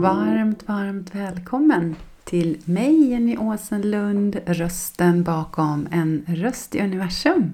Varmt, 0.00 0.68
varmt 0.68 1.14
välkommen 1.14 1.96
till 2.24 2.58
mig 2.64 3.10
Jenny 3.10 3.36
Åsenlund, 3.36 4.40
rösten 4.46 5.22
bakom 5.22 5.88
En 5.90 6.24
röst 6.28 6.74
i 6.74 6.80
universum. 6.80 7.52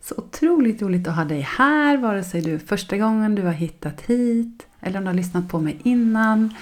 Så 0.00 0.14
otroligt 0.16 0.82
roligt 0.82 1.08
att 1.08 1.16
ha 1.16 1.24
dig 1.24 1.40
här, 1.40 1.96
vare 1.96 2.24
sig 2.24 2.42
du 2.42 2.54
är 2.54 2.58
första 2.58 2.96
gången 2.96 3.34
du 3.34 3.42
har 3.42 3.52
hittat 3.52 4.00
hit 4.00 4.66
eller 4.80 4.98
om 4.98 5.04
du 5.04 5.10
har 5.10 5.14
lyssnat 5.14 5.48
på 5.48 5.58
mig 5.58 5.78
innan. 5.82 6.54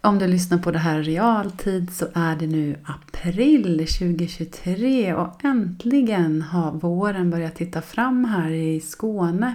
Om 0.00 0.18
du 0.18 0.26
lyssnar 0.26 0.58
på 0.58 0.70
det 0.70 0.78
här 0.78 0.98
i 0.98 1.02
realtid 1.02 1.92
så 1.92 2.06
är 2.14 2.36
det 2.36 2.46
nu 2.46 2.76
april 2.84 3.78
2023 3.78 5.14
och 5.14 5.44
äntligen 5.44 6.42
har 6.42 6.72
våren 6.72 7.30
börjat 7.30 7.56
titta 7.56 7.82
fram 7.82 8.24
här 8.24 8.50
i 8.50 8.80
Skåne. 8.80 9.54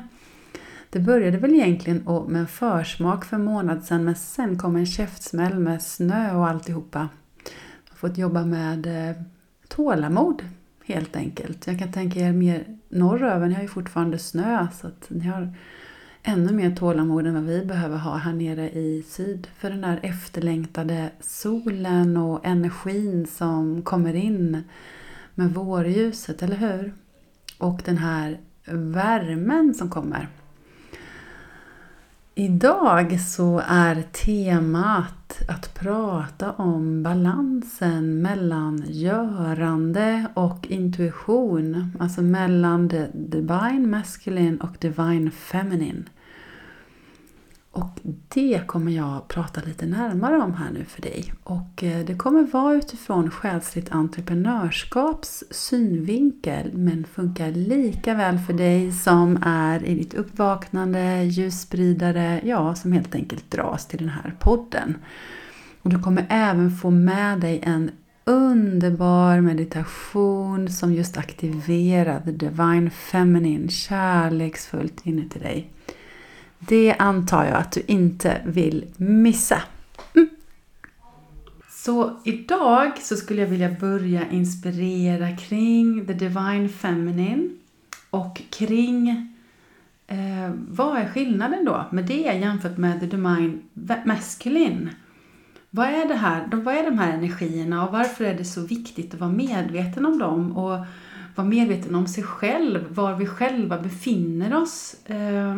Det 0.90 1.00
började 1.00 1.38
väl 1.38 1.56
egentligen 1.56 2.04
med 2.28 2.40
en 2.40 2.48
försmak 2.48 3.26
för 3.26 3.36
en 3.36 3.44
månad 3.44 3.84
sedan 3.84 4.04
men 4.04 4.16
sen 4.16 4.58
kom 4.58 4.76
en 4.76 4.86
käftsmäll 4.86 5.60
med 5.60 5.82
snö 5.82 6.36
och 6.36 6.48
alltihopa. 6.48 7.10
Jag 7.86 7.92
har 7.92 7.98
fått 7.98 8.18
jobba 8.18 8.46
med 8.46 9.10
eh, 9.10 9.16
tålamod 9.68 10.44
helt 10.86 11.16
enkelt. 11.16 11.68
Jag 11.68 11.80
kan 11.80 11.92
tänka 11.92 12.20
er 12.20 12.34
mer 12.34 12.66
norröver, 12.90 13.48
ni 13.48 13.54
har 13.54 13.62
ju 13.62 13.68
fortfarande 13.68 14.20
snö 14.20 14.68
så 14.82 14.88
att 14.88 15.06
ni 15.10 15.28
har 15.28 15.54
ännu 16.24 16.54
mer 16.54 16.76
tålamod 16.76 17.28
än 17.28 17.34
vad 17.34 17.44
vi 17.44 17.66
behöver 17.66 17.98
ha 17.98 18.16
här 18.16 18.34
nere 18.34 18.70
i 18.70 19.04
syd. 19.08 19.48
För 19.58 19.70
den 19.70 19.82
där 19.82 20.00
efterlängtade 20.04 21.10
solen 21.20 22.18
och 22.18 22.46
energin 22.46 23.28
som 23.28 23.82
kommer 23.82 24.14
in 24.14 24.64
med 25.36 25.54
vårljuset, 25.54 26.44
eller 26.44 26.56
hur? 26.56 26.94
Och 27.58 27.82
den 27.86 27.98
här 27.98 28.40
värmen 28.72 29.74
som 29.74 29.90
kommer. 29.90 30.28
Idag 32.40 33.22
så 33.22 33.62
är 33.68 34.02
temat 34.02 35.42
att 35.48 35.74
prata 35.74 36.52
om 36.52 37.04
balansen 37.04 38.22
mellan 38.22 38.84
görande 38.88 40.28
och 40.34 40.68
intuition. 40.70 41.92
Alltså 42.00 42.22
mellan 42.22 42.90
the 42.90 43.08
divine 43.14 43.90
masculine 43.90 44.58
och 44.58 44.78
divine 44.80 45.32
feminine. 45.32 46.04
Och 47.78 48.00
det 48.28 48.68
kommer 48.68 48.92
jag 48.92 49.28
prata 49.28 49.62
lite 49.62 49.86
närmare 49.86 50.38
om 50.38 50.54
här 50.54 50.72
nu 50.72 50.86
för 50.86 51.02
dig. 51.02 51.34
Och 51.44 51.84
eh, 51.84 52.06
det 52.06 52.16
kommer 52.16 52.44
vara 52.44 52.76
utifrån 52.76 53.32
själsligt 53.32 53.92
entreprenörskaps 53.92 55.44
synvinkel 55.52 56.72
men 56.74 57.04
funkar 57.04 57.52
lika 57.52 58.14
väl 58.14 58.40
för 58.40 58.54
dig 58.54 58.92
som 58.92 59.40
är 59.46 59.86
i 59.86 59.96
ditt 59.96 60.14
uppvaknande, 60.14 61.24
ljusspridare, 61.24 62.42
ja 62.44 62.76
som 62.76 62.92
helt 62.92 63.16
enkelt 63.16 63.52
dras 63.52 63.88
till 63.88 64.00
den 64.00 64.10
här 64.10 64.36
podden. 64.40 64.96
Och 65.82 65.90
du 65.90 66.00
kommer 66.00 66.26
även 66.30 66.72
få 66.72 66.90
med 66.90 67.40
dig 67.40 67.60
en 67.64 67.92
underbar 68.26 69.42
meditation 69.42 70.70
som 70.70 70.94
just 70.94 71.18
aktiverar 71.18 72.20
the 72.20 72.32
divine 72.32 72.90
feminine 72.90 73.70
kärleksfullt 73.70 75.06
inuti 75.06 75.40
dig. 75.40 75.72
Det 76.60 76.96
antar 77.00 77.46
jag 77.46 77.56
att 77.56 77.72
du 77.72 77.82
inte 77.88 78.42
vill 78.46 78.86
missa. 78.98 79.62
Mm. 80.16 80.30
Så 81.70 82.20
idag 82.26 82.92
så 82.98 83.16
skulle 83.16 83.42
jag 83.42 83.48
vilja 83.48 83.76
börja 83.80 84.30
inspirera 84.30 85.38
kring 85.38 86.06
the 86.06 86.14
divine 86.14 86.70
feminine 86.70 87.50
och 88.10 88.42
kring 88.50 89.10
eh, 90.08 90.52
vad 90.70 90.98
är 90.98 91.10
skillnaden 91.10 91.66
då 91.66 91.86
med 91.92 92.06
det 92.06 92.14
jämfört 92.14 92.78
med 92.78 93.00
the 93.00 93.06
divine 93.06 93.62
masculine? 94.06 94.90
Vad 95.70 95.88
är 95.88 96.08
det 96.08 96.16
här? 96.16 96.50
Vad 96.52 96.76
är 96.76 96.84
de 96.84 97.00
här 97.00 97.14
energierna 97.14 97.88
och 97.88 97.94
varför 97.94 98.26
är 98.26 98.38
det 98.38 98.46
så 98.46 98.62
viktigt 98.62 99.14
att 99.14 99.20
vara 99.20 99.32
medveten 99.32 100.06
om 100.06 100.20
dem 100.20 100.58
och 100.58 100.86
vara 101.36 101.48
medveten 101.48 101.96
om 101.96 102.08
sig 102.08 102.24
själv, 102.24 102.86
var 102.90 103.16
vi 103.16 103.26
själva 103.26 103.78
befinner 103.78 104.62
oss. 104.62 104.96
Eh, 105.06 105.56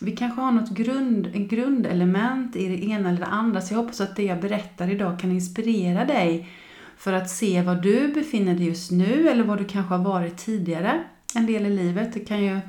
vi 0.00 0.16
kanske 0.16 0.40
har 0.40 0.52
något 0.52 0.70
grund, 0.70 1.30
en 1.34 1.48
grundelement 1.48 2.56
i 2.56 2.68
det 2.68 2.84
ena 2.84 3.08
eller 3.08 3.20
det 3.20 3.26
andra. 3.26 3.60
Så 3.60 3.74
jag 3.74 3.78
hoppas 3.78 4.00
att 4.00 4.16
det 4.16 4.22
jag 4.22 4.40
berättar 4.40 4.90
idag 4.90 5.20
kan 5.20 5.32
inspirera 5.32 6.04
dig 6.04 6.48
för 6.96 7.12
att 7.12 7.30
se 7.30 7.62
var 7.62 7.74
du 7.74 8.08
befinner 8.08 8.54
dig 8.54 8.66
just 8.66 8.90
nu 8.90 9.28
eller 9.28 9.44
var 9.44 9.56
du 9.56 9.64
kanske 9.64 9.94
har 9.94 10.04
varit 10.04 10.36
tidigare 10.36 11.04
en 11.34 11.46
del 11.46 11.66
i 11.66 11.70
livet. 11.70 12.14
Det 12.14 12.20
kan 12.20 12.44
ju 12.44 12.60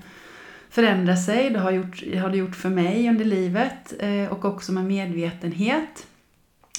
förändra 0.69 1.15
sig. 1.15 1.49
Det 1.49 1.59
har, 1.59 1.71
gjort, 1.71 2.03
har 2.21 2.29
det 2.29 2.37
gjort 2.37 2.55
för 2.55 2.69
mig 2.69 3.09
under 3.09 3.25
livet 3.25 3.93
eh, 3.99 4.31
och 4.31 4.45
också 4.45 4.71
med 4.71 4.85
medvetenhet 4.85 6.07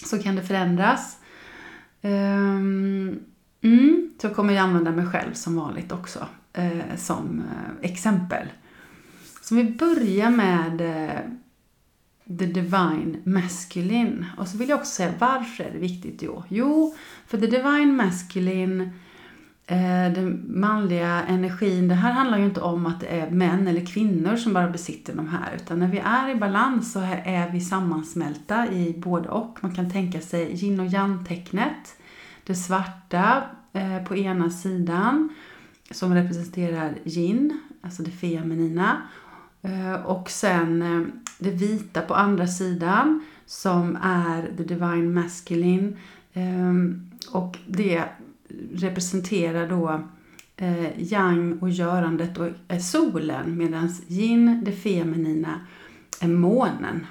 så 0.05 0.23
kan 0.23 0.37
det 0.37 0.43
förändras. 0.43 1.19
Ehm, 2.03 3.19
mm, 3.63 4.11
så 4.23 4.29
kommer 4.29 4.55
jag 4.55 4.63
använda 4.63 4.91
mig 4.91 5.07
själv 5.07 5.33
som 5.33 5.57
vanligt 5.57 5.93
också 5.93 6.27
eh, 6.53 6.97
som 6.97 7.41
eh, 7.41 7.91
exempel. 7.91 8.47
Så 9.49 9.55
vi 9.55 9.65
börjar 9.65 10.31
med 10.31 10.81
eh, 10.81 11.21
The 12.39 12.47
Divine 12.47 13.17
Masculine. 13.25 14.27
Och 14.39 14.49
så 14.49 14.59
vill 14.59 14.69
jag 14.69 14.79
också 14.79 14.93
säga 14.93 15.13
varför 15.19 15.65
är 15.65 15.71
det 15.71 15.79
viktigt 15.79 16.21
då? 16.21 16.45
Jo, 16.49 16.95
för 17.27 17.39
The 17.39 17.47
Divine 17.47 17.97
Masculine, 17.97 18.81
eh, 19.67 20.13
den 20.15 20.45
manliga 20.61 21.23
energin, 21.23 21.89
det 21.89 21.95
här 21.95 22.13
handlar 22.13 22.39
ju 22.39 22.45
inte 22.45 22.61
om 22.61 22.87
att 22.87 23.01
det 23.01 23.07
är 23.07 23.31
män 23.31 23.69
eller 23.69 23.87
kvinnor 23.87 24.37
som 24.37 24.53
bara 24.53 24.71
besitter 24.71 25.15
de 25.15 25.29
här. 25.29 25.57
Utan 25.57 25.79
när 25.79 25.89
vi 25.89 25.99
är 25.99 26.31
i 26.31 26.35
balans 26.35 26.93
så 26.93 27.01
är 27.25 27.51
vi 27.51 27.61
sammansmälta 27.61 28.73
i 28.73 28.95
både 28.99 29.29
och. 29.29 29.59
Man 29.61 29.75
kan 29.75 29.91
tänka 29.91 30.21
sig 30.21 30.65
yin 30.65 30.81
och 30.81 30.87
yang-tecknet. 30.87 31.97
Det 32.45 32.55
svarta 32.55 33.43
eh, 33.73 34.05
på 34.05 34.17
ena 34.17 34.51
sidan 34.51 35.29
som 35.91 36.15
representerar 36.15 36.95
yin, 37.05 37.61
alltså 37.83 38.03
det 38.03 38.11
feminina. 38.11 39.03
Eh, 39.67 39.95
och 39.95 40.31
sen 40.31 40.83
eh, 40.83 41.07
det 41.39 41.51
vita 41.51 42.01
på 42.01 42.15
andra 42.15 42.47
sidan 42.47 43.25
som 43.47 43.99
är 44.03 44.57
the 44.57 44.63
divine 44.63 45.15
masculine. 45.15 45.97
Ehm, 46.33 47.11
och 47.33 47.59
det 47.67 48.05
representerar 48.73 49.69
då 49.69 50.01
eh, 50.57 51.13
yang 51.13 51.59
och 51.59 51.71
görandet 51.71 52.39
och 52.39 52.49
är 52.69 52.79
solen 52.79 53.57
medan 53.57 53.95
yin, 54.09 54.65
det 54.65 54.73
feminina, 54.73 55.61
är 56.21 56.29
månen. 56.29 57.07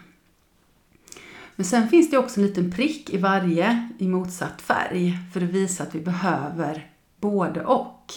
Men 1.56 1.66
sen 1.66 1.90
finns 1.90 2.12
det 2.12 2.18
också 2.18 2.40
en 2.40 2.48
liten 2.48 2.72
prick 2.72 3.10
i 3.10 3.18
varje 3.18 3.90
i 3.98 4.08
motsatt 4.08 4.62
färg 4.62 5.18
för 5.34 5.42
att 5.42 5.50
visa 5.50 5.84
att 5.84 5.96
vi 5.96 6.00
behöver 6.00 6.92
både 7.20 7.66
och. 7.66 8.14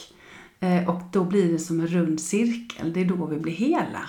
Och 0.86 1.02
då 1.12 1.24
blir 1.24 1.52
det 1.52 1.58
som 1.58 1.80
en 1.80 1.86
rund 1.86 2.20
cirkel, 2.20 2.92
det 2.92 3.00
är 3.00 3.04
då 3.04 3.26
vi 3.26 3.38
blir 3.38 3.52
hela. 3.52 4.00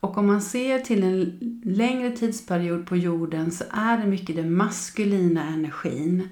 Och 0.00 0.18
om 0.18 0.26
man 0.26 0.42
ser 0.42 0.78
till 0.78 1.02
en 1.02 1.38
längre 1.64 2.10
tidsperiod 2.10 2.86
på 2.86 2.96
jorden 2.96 3.50
så 3.50 3.64
är 3.70 3.98
det 3.98 4.06
mycket 4.06 4.36
den 4.36 4.56
maskulina 4.56 5.44
energin 5.46 6.28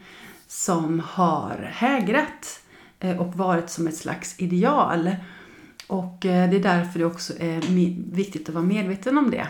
som 0.46 1.00
har 1.00 1.70
hägrat 1.72 2.62
eh, 3.00 3.20
och 3.20 3.34
varit 3.34 3.70
som 3.70 3.86
ett 3.86 3.96
slags 3.96 4.40
ideal. 4.40 5.16
Och 5.86 6.26
eh, 6.26 6.50
det 6.50 6.56
är 6.56 6.62
därför 6.62 6.98
det 6.98 7.04
också 7.04 7.32
är 7.38 7.60
viktigt 8.12 8.48
att 8.48 8.54
vara 8.54 8.64
medveten 8.64 9.18
om 9.18 9.30
det. 9.30 9.48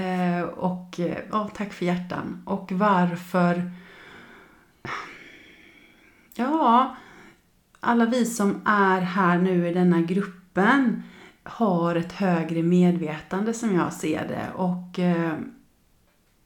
Eh, 0.00 0.42
och 0.42 1.00
ja, 1.30 1.50
tack 1.54 1.72
för 1.72 1.84
hjärtan. 1.84 2.42
Och 2.44 2.72
varför... 2.72 3.72
Ja, 6.34 6.96
alla 7.80 8.06
vi 8.06 8.24
som 8.24 8.60
är 8.64 9.00
här 9.00 9.38
nu 9.38 9.68
i 9.68 9.74
denna 9.74 10.00
gruppen 10.00 11.02
har 11.44 11.96
ett 11.96 12.12
högre 12.12 12.62
medvetande 12.62 13.54
som 13.54 13.74
jag 13.74 13.92
ser 13.92 14.28
det. 14.28 14.46
Och 14.54 14.98
eh, 14.98 15.32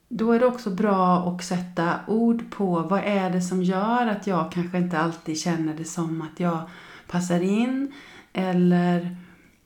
då 0.09 0.33
är 0.33 0.41
det 0.41 0.47
också 0.47 0.71
bra 0.71 1.19
att 1.19 1.45
sätta 1.45 2.01
ord 2.07 2.51
på 2.51 2.83
vad 2.83 3.01
är 3.05 3.31
det 3.31 3.43
som 3.43 3.63
gör 3.63 4.07
att 4.07 4.27
jag 4.27 4.53
kanske 4.53 4.79
inte 4.79 4.99
alltid 4.99 5.41
känner 5.41 5.75
det 5.75 5.85
som 5.85 6.23
att 6.23 6.41
jag 6.41 6.61
passar 7.07 7.41
in. 7.41 7.93
Eller 8.33 9.17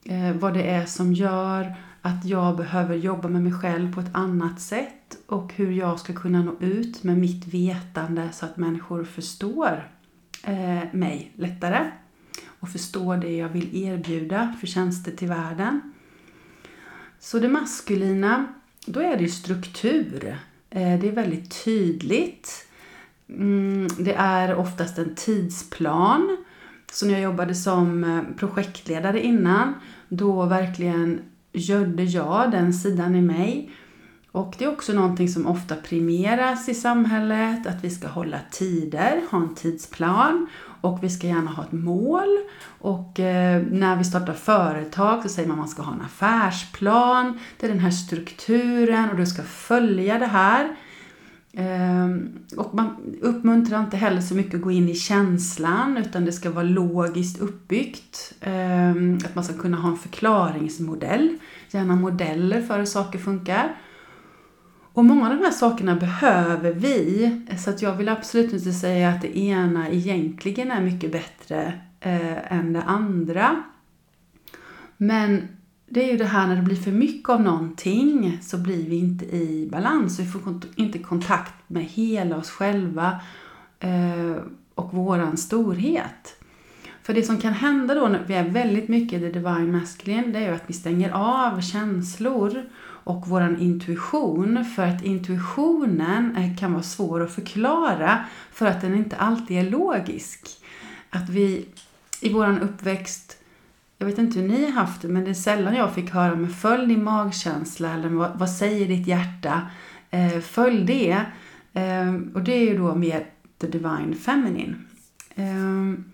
eh, 0.05 0.33
vad 0.33 0.55
det 0.55 0.71
är 0.71 0.87
som 0.87 1.13
gör 1.13 1.75
att 2.03 2.25
jag 2.25 2.57
behöver 2.57 2.97
jobba 2.97 3.29
med 3.29 3.43
mig 3.43 3.53
själv 3.53 3.95
på 3.95 4.01
ett 4.01 4.15
annat 4.15 4.61
sätt. 4.61 5.19
Och 5.27 5.53
hur 5.55 5.73
jag 5.73 6.01
ska 6.01 6.13
kunna 6.13 6.43
nå 6.43 6.53
ut 6.61 7.03
med 7.03 7.19
mitt 7.19 7.47
vetande 7.47 8.29
så 8.33 8.47
att 8.47 8.57
människor 8.57 9.05
förstår 9.05 9.89
eh, 10.45 10.83
mig 10.93 11.33
lättare 11.35 11.91
och 12.63 12.69
förstår 12.69 13.17
det 13.17 13.37
jag 13.37 13.49
vill 13.49 13.85
erbjuda 13.85 14.55
för 14.61 14.67
tjänster 14.67 15.13
till 15.13 15.29
världen. 15.29 15.93
Så 17.21 17.39
det 17.39 17.49
maskulina, 17.49 18.47
då 18.87 19.01
är 19.01 19.17
det 19.17 19.29
struktur. 19.29 20.39
Eh, 20.71 21.01
det 21.01 21.09
är 21.09 21.13
väldigt 21.13 21.65
tydligt. 21.65 22.67
Mm, 23.29 23.89
det 23.99 24.15
är 24.15 24.55
oftast 24.55 24.99
en 24.99 25.15
tidsplan. 25.15 26.45
Så 26.93 27.07
när 27.07 27.13
jag 27.13 27.23
jobbade 27.23 27.55
som 27.55 28.05
eh, 28.05 28.23
projektledare 28.37 29.23
innan, 29.23 29.75
då 30.09 30.47
verkligen 30.47 31.21
gödde 31.53 32.03
jag 32.03 32.51
den 32.51 32.75
sidan 32.75 33.15
i 33.15 33.23
mig. 33.23 33.71
Och 34.33 34.55
det 34.59 34.65
är 34.65 34.73
också 34.73 34.93
någonting 34.93 35.29
som 35.29 35.47
ofta 35.47 35.77
primeras 35.77 36.69
i 36.69 36.75
samhället, 36.75 37.67
att 37.67 37.85
vi 37.85 37.91
ska 37.91 38.09
hålla 38.09 38.39
tider, 38.51 39.23
ha 39.31 39.39
en 39.39 39.55
tidsplan 39.55 40.47
och 40.81 41.05
vi 41.05 41.11
ska 41.11 41.27
gärna 41.27 41.51
ha 41.51 41.63
ett 41.63 41.73
mål. 41.73 42.39
Och 42.79 43.21
eh, 43.21 43.63
när 43.71 43.97
vi 43.97 44.05
startar 44.05 44.33
företag 44.33 45.23
så 45.23 45.29
säger 45.29 45.49
man 45.49 45.55
att 45.55 45.59
man 45.59 45.69
ska 45.69 45.83
ha 45.83 45.95
en 45.95 46.01
affärsplan, 46.01 47.39
det 47.61 47.67
är 47.67 47.71
den 47.71 47.81
här 47.81 47.91
strukturen 47.91 49.11
och 49.11 49.17
du 49.17 49.27
ska 49.27 49.43
följa 49.43 50.19
det 50.19 50.27
här. 50.27 50.77
Ehm, 51.53 52.39
och 52.57 52.75
man 52.75 52.97
uppmuntrar 53.21 53.81
inte 53.81 53.97
heller 53.97 54.21
så 54.21 54.35
mycket 54.35 54.55
att 54.55 54.61
gå 54.61 54.71
in 54.71 54.89
i 54.89 54.95
känslan 54.95 55.97
utan 55.97 56.25
det 56.25 56.33
ska 56.33 56.51
vara 56.51 56.65
logiskt 56.65 57.41
uppbyggt. 57.41 58.33
Ehm, 58.41 59.19
att 59.25 59.35
man 59.35 59.45
ska 59.45 59.55
kunna 59.55 59.77
ha 59.77 59.91
en 59.91 59.99
förklaringsmodell, 59.99 61.39
gärna 61.71 61.97
modeller 61.97 62.63
för 62.63 62.79
hur 62.79 62.85
saker 62.85 63.19
funkar. 63.19 63.77
Och 64.93 65.05
många 65.05 65.31
av 65.31 65.37
de 65.37 65.45
här 65.45 65.51
sakerna 65.51 65.97
behöver 65.97 66.73
vi, 66.73 67.41
så 67.59 67.71
att 67.71 67.83
jag 67.83 67.97
vill 67.97 68.09
absolut 68.09 68.53
inte 68.53 68.73
säga 68.73 69.09
att 69.09 69.23
det 69.23 69.39
ena 69.39 69.89
egentligen 69.89 70.71
är 70.71 70.81
mycket 70.81 71.13
bättre 71.13 71.81
eh, 72.01 72.53
än 72.53 72.73
det 72.73 72.83
andra. 72.83 73.63
Men 74.97 75.49
det 75.89 76.05
är 76.05 76.13
ju 76.13 76.19
det 76.19 76.25
här 76.25 76.47
när 76.47 76.57
det 76.57 76.63
blir 76.63 76.77
för 76.77 76.93
mycket 76.93 77.29
av 77.29 77.43
någonting 77.43 78.39
så 78.43 78.59
blir 78.59 78.89
vi 78.89 78.97
inte 78.97 79.25
i 79.25 79.69
balans. 79.73 80.21
Vi 80.21 80.27
får 80.27 80.43
inte 80.77 80.99
kontakt 80.99 81.55
med 81.67 81.85
hela 81.85 82.37
oss 82.37 82.51
själva 82.51 83.21
eh, 83.81 84.43
och 84.75 84.95
våran 84.95 85.37
storhet. 85.37 86.37
För 87.03 87.15
det 87.15 87.23
som 87.23 87.39
kan 87.39 87.53
hända 87.53 87.95
då 87.95 88.09
när 88.09 88.25
vi 88.27 88.35
är 88.35 88.51
väldigt 88.51 88.89
mycket 88.89 89.23
i 89.23 89.33
the 89.33 89.39
divine 89.39 89.73
masculine, 89.73 90.33
det 90.33 90.39
är 90.39 90.49
ju 90.49 90.55
att 90.55 90.65
vi 90.67 90.73
stänger 90.73 91.11
av 91.11 91.61
känslor 91.61 92.65
och 93.05 93.29
våran 93.29 93.61
intuition. 93.61 94.65
För 94.65 94.83
att 94.83 95.03
intuitionen 95.03 96.37
eh, 96.37 96.57
kan 96.57 96.73
vara 96.73 96.83
svår 96.83 97.23
att 97.23 97.33
förklara 97.33 98.25
för 98.53 98.67
att 98.67 98.81
den 98.81 98.95
inte 98.95 99.17
alltid 99.17 99.59
är 99.59 99.71
logisk. 99.71 100.49
Att 101.11 101.29
vi 101.29 101.67
i 102.21 102.33
vår 102.33 102.59
uppväxt 102.61 103.39
jag 104.03 104.07
vet 104.07 104.19
inte 104.19 104.41
hur 104.41 104.49
ni 104.49 104.65
har 104.65 104.73
haft 104.73 105.03
det, 105.03 105.09
men 105.09 105.25
det 105.25 105.31
är 105.31 105.35
sällan 105.35 105.75
jag 105.75 105.95
fick 105.95 106.11
höra 106.11 106.35
med 106.35 106.55
följ 106.55 106.87
din 106.87 107.05
magkänsla 107.05 107.95
eller 107.95 108.09
vad, 108.09 108.39
vad 108.39 108.51
säger 108.51 108.89
ditt 108.89 109.07
hjärta? 109.07 109.63
Eh, 110.11 110.41
följ 110.41 110.85
det. 110.85 111.11
Eh, 111.73 112.15
och 112.35 112.43
det 112.43 112.53
är 112.53 112.71
ju 112.71 112.79
då 112.79 112.95
mer 112.95 113.27
the 113.59 113.67
divine 113.67 114.15
feminine. 114.15 114.75
Eh, 115.35 116.12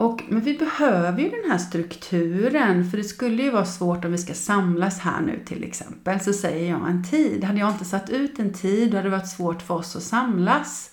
och, 0.00 0.22
men 0.28 0.40
vi 0.40 0.58
behöver 0.58 1.18
ju 1.18 1.28
den 1.28 1.50
här 1.50 1.58
strukturen, 1.58 2.90
för 2.90 2.96
det 2.96 3.04
skulle 3.04 3.42
ju 3.42 3.50
vara 3.50 3.64
svårt 3.64 4.04
om 4.04 4.12
vi 4.12 4.18
ska 4.18 4.34
samlas 4.34 4.98
här 4.98 5.20
nu 5.20 5.40
till 5.46 5.64
exempel. 5.64 6.20
Så 6.20 6.32
säger 6.32 6.70
jag 6.70 6.90
en 6.90 7.04
tid. 7.04 7.44
Hade 7.44 7.58
jag 7.58 7.70
inte 7.70 7.84
satt 7.84 8.10
ut 8.10 8.38
en 8.38 8.52
tid, 8.52 8.90
då 8.90 8.96
hade 8.96 9.08
det 9.08 9.16
varit 9.16 9.28
svårt 9.28 9.62
för 9.62 9.74
oss 9.74 9.96
att 9.96 10.02
samlas. 10.02 10.90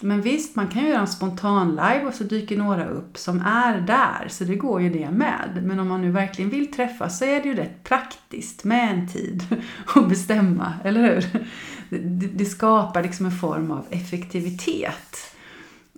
Men 0.00 0.22
visst, 0.22 0.56
man 0.56 0.68
kan 0.68 0.82
ju 0.82 0.88
göra 0.88 1.00
en 1.00 1.06
spontan 1.06 1.70
live 1.70 2.04
och 2.04 2.14
så 2.14 2.24
dyker 2.24 2.56
några 2.56 2.86
upp 2.86 3.18
som 3.18 3.40
är 3.40 3.80
där, 3.80 4.28
så 4.28 4.44
det 4.44 4.54
går 4.54 4.82
ju 4.82 4.90
det 4.90 5.10
med. 5.10 5.62
Men 5.64 5.80
om 5.80 5.88
man 5.88 6.02
nu 6.02 6.10
verkligen 6.10 6.50
vill 6.50 6.72
träffas 6.72 7.18
så 7.18 7.24
är 7.24 7.42
det 7.42 7.48
ju 7.48 7.54
rätt 7.54 7.84
praktiskt 7.84 8.64
med 8.64 8.90
en 8.90 9.08
tid 9.08 9.62
att 9.94 10.08
bestämma, 10.08 10.72
eller 10.84 11.00
hur? 11.00 11.46
Det, 11.88 12.26
det 12.26 12.44
skapar 12.44 13.02
liksom 13.02 13.26
en 13.26 13.38
form 13.38 13.70
av 13.70 13.84
effektivitet. 13.90 15.35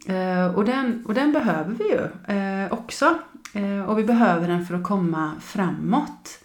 Eh, 0.08 0.54
och 0.54 0.64
den, 0.64 1.04
och 1.06 1.14
den 1.14 1.32
behöver 1.32 1.74
vi 1.74 1.84
ju 1.84 2.34
eh, 2.36 2.72
också. 2.72 3.18
Eh, 3.52 3.82
och 3.82 3.98
vi 3.98 4.04
behöver 4.04 4.48
den 4.48 4.66
för 4.66 4.74
att 4.74 4.84
komma 4.84 5.32
framåt. 5.40 6.44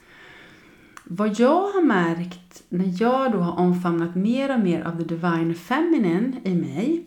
Vad 1.03 1.39
jag 1.39 1.61
har 1.71 1.81
märkt 1.81 2.63
när 2.69 3.01
jag 3.01 3.31
då 3.31 3.39
har 3.39 3.59
omfamnat 3.59 4.15
mer 4.15 4.53
och 4.53 4.59
mer 4.59 4.81
av 4.81 4.97
the 4.97 5.03
divine 5.03 5.55
feminine 5.55 6.35
i 6.43 6.55
mig 6.55 7.05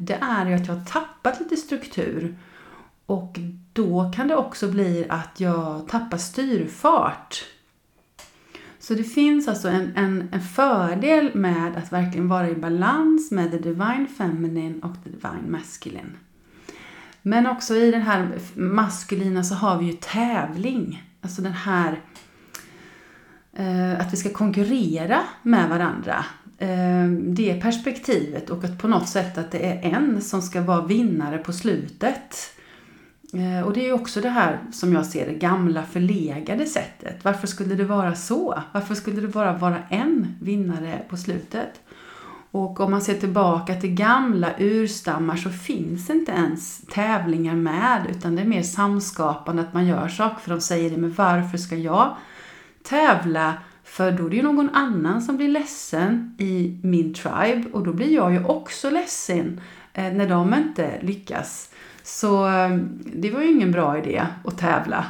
det 0.00 0.18
är 0.20 0.46
ju 0.46 0.54
att 0.54 0.66
jag 0.66 0.74
har 0.74 0.84
tappat 0.84 1.40
lite 1.40 1.56
struktur. 1.56 2.36
Och 3.06 3.38
då 3.72 4.12
kan 4.16 4.28
det 4.28 4.36
också 4.36 4.68
bli 4.68 5.06
att 5.08 5.40
jag 5.40 5.88
tappar 5.88 6.18
styrfart. 6.18 7.44
Så 8.90 8.96
det 8.96 9.04
finns 9.04 9.48
alltså 9.48 9.68
en, 9.68 9.92
en, 9.96 10.28
en 10.32 10.40
fördel 10.40 11.34
med 11.34 11.76
att 11.76 11.92
verkligen 11.92 12.28
vara 12.28 12.48
i 12.48 12.54
balans 12.54 13.30
med 13.30 13.50
the 13.50 13.58
divine 13.58 14.06
feminine 14.18 14.74
och 14.82 15.04
the 15.04 15.10
divine 15.10 15.50
masculine. 15.50 16.16
Men 17.22 17.46
också 17.46 17.76
i 17.76 17.90
den 17.90 18.02
här 18.02 18.28
maskulina 18.54 19.44
så 19.44 19.54
har 19.54 19.78
vi 19.78 19.86
ju 19.86 19.92
tävling. 19.92 21.02
Alltså 21.20 21.42
den 21.42 21.52
här 21.52 22.00
eh, 23.52 24.00
att 24.00 24.12
vi 24.12 24.16
ska 24.16 24.30
konkurrera 24.30 25.20
med 25.42 25.68
varandra. 25.68 26.24
Eh, 26.58 27.08
det 27.10 27.60
perspektivet 27.62 28.50
och 28.50 28.64
att 28.64 28.78
på 28.78 28.88
något 28.88 29.08
sätt 29.08 29.38
att 29.38 29.50
det 29.50 29.66
är 29.66 29.94
en 29.94 30.20
som 30.20 30.42
ska 30.42 30.62
vara 30.62 30.86
vinnare 30.86 31.38
på 31.38 31.52
slutet. 31.52 32.54
Eh, 33.32 33.66
och 33.66 33.72
det 33.72 33.80
är 33.80 33.84
ju 33.84 33.92
också 33.92 34.20
det 34.20 34.28
här 34.28 34.58
som 34.72 34.92
jag 34.92 35.06
ser 35.06 35.26
det 35.26 35.34
gamla 35.34 35.82
förlegade 35.82 36.66
sättet. 36.66 37.24
Varför 37.24 37.46
skulle 37.46 37.74
det 37.74 37.84
vara 37.84 38.14
så? 38.14 38.62
Varför 38.72 38.94
skulle 38.94 39.20
det 39.20 39.28
bara 39.28 39.52
vara 39.52 39.78
en 39.90 40.36
vinnare 40.40 41.02
på 41.08 41.16
slutet? 41.16 41.80
Och 42.52 42.80
om 42.80 42.90
man 42.90 43.02
ser 43.02 43.14
tillbaka 43.14 43.74
till 43.74 43.94
gamla 43.94 44.50
urstammar 44.58 45.36
så 45.36 45.50
finns 45.50 46.10
inte 46.10 46.32
ens 46.32 46.80
tävlingar 46.80 47.54
med 47.54 48.06
utan 48.10 48.36
det 48.36 48.42
är 48.42 48.46
mer 48.46 48.62
samskapande 48.62 49.62
att 49.62 49.74
man 49.74 49.86
gör 49.86 50.08
saker 50.08 50.40
för 50.40 50.50
de 50.50 50.60
säger 50.60 50.90
det 50.90 50.96
men 50.96 51.12
varför 51.12 51.58
ska 51.58 51.76
jag 51.76 52.16
tävla 52.82 53.54
för 53.84 54.12
då 54.12 54.26
är 54.26 54.30
det 54.30 54.36
ju 54.36 54.42
någon 54.42 54.70
annan 54.70 55.22
som 55.22 55.36
blir 55.36 55.48
ledsen 55.48 56.34
i 56.38 56.78
min 56.82 57.14
tribe 57.14 57.64
och 57.72 57.84
då 57.84 57.92
blir 57.92 58.14
jag 58.14 58.32
ju 58.32 58.44
också 58.44 58.90
ledsen 58.90 59.60
eh, 59.92 60.12
när 60.12 60.28
de 60.28 60.54
inte 60.54 60.98
lyckas. 61.02 61.69
Så 62.10 62.48
eh, 62.48 62.76
det 63.14 63.30
var 63.30 63.40
ju 63.40 63.50
ingen 63.50 63.70
bra 63.70 63.98
idé 63.98 64.26
att 64.44 64.58
tävla. 64.58 65.06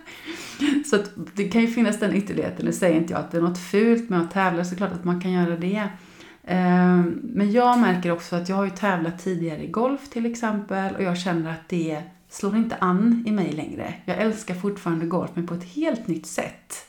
så 0.90 0.96
att 0.96 1.10
det 1.34 1.48
kan 1.48 1.60
ju 1.60 1.66
finnas 1.66 2.00
den 2.00 2.14
ytterligheten. 2.14 2.66
Nu 2.66 2.72
säger 2.72 2.96
inte 2.96 3.12
jag 3.12 3.20
att 3.20 3.30
det 3.30 3.38
är 3.38 3.42
något 3.42 3.58
fult 3.58 4.08
med 4.08 4.20
att 4.20 4.30
tävla, 4.30 4.64
såklart 4.64 4.92
att 4.92 5.04
man 5.04 5.20
kan 5.20 5.32
göra 5.32 5.56
det. 5.56 5.88
Eh, 6.44 7.02
men 7.22 7.52
jag 7.52 7.78
märker 7.78 8.10
också 8.10 8.36
att 8.36 8.48
jag 8.48 8.56
har 8.56 8.64
ju 8.64 8.70
tävlat 8.70 9.18
tidigare 9.24 9.64
i 9.64 9.66
golf 9.66 10.10
till 10.10 10.26
exempel 10.26 10.96
och 10.96 11.02
jag 11.02 11.18
känner 11.18 11.50
att 11.50 11.68
det 11.68 12.02
slår 12.28 12.56
inte 12.56 12.76
an 12.76 13.24
i 13.26 13.30
mig 13.30 13.52
längre. 13.52 13.94
Jag 14.04 14.18
älskar 14.18 14.54
fortfarande 14.54 15.06
golf 15.06 15.30
men 15.34 15.46
på 15.46 15.54
ett 15.54 15.64
helt 15.64 16.06
nytt 16.06 16.26
sätt. 16.26 16.87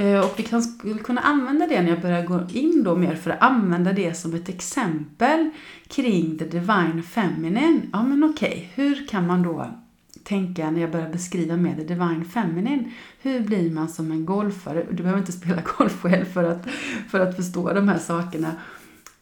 Eh, 0.00 0.20
och 0.20 0.34
vi 0.36 0.42
kan, 0.42 0.62
skulle 0.62 1.00
kunna 1.00 1.20
använda 1.20 1.66
det 1.66 1.82
när 1.82 1.90
jag 1.90 2.00
börjar 2.00 2.26
gå 2.26 2.40
in 2.52 2.84
då 2.84 2.96
mer 2.96 3.14
för 3.14 3.30
att 3.30 3.42
använda 3.42 3.92
det 3.92 4.14
som 4.14 4.34
ett 4.34 4.48
exempel 4.48 5.50
kring 5.88 6.38
the 6.38 6.44
divine 6.44 7.02
feminine. 7.02 7.80
Ja 7.92 8.02
men 8.02 8.24
okej, 8.24 8.70
okay. 8.72 8.84
hur 8.84 9.06
kan 9.06 9.26
man 9.26 9.42
då 9.42 9.70
tänka 10.24 10.70
när 10.70 10.80
jag 10.80 10.90
börjar 10.90 11.08
beskriva 11.08 11.56
mer 11.56 11.76
the 11.76 11.84
divine 11.84 12.24
feminine. 12.24 12.90
Hur 13.22 13.40
blir 13.40 13.70
man 13.70 13.88
som 13.88 14.12
en 14.12 14.26
golfare? 14.26 14.86
Du 14.90 15.02
behöver 15.02 15.20
inte 15.20 15.32
spela 15.32 15.62
golf 15.78 16.02
själv 16.02 16.24
för 16.24 16.44
att, 16.44 16.66
för 17.08 17.20
att 17.20 17.36
förstå 17.36 17.72
de 17.72 17.88
här 17.88 17.98
sakerna. 17.98 18.48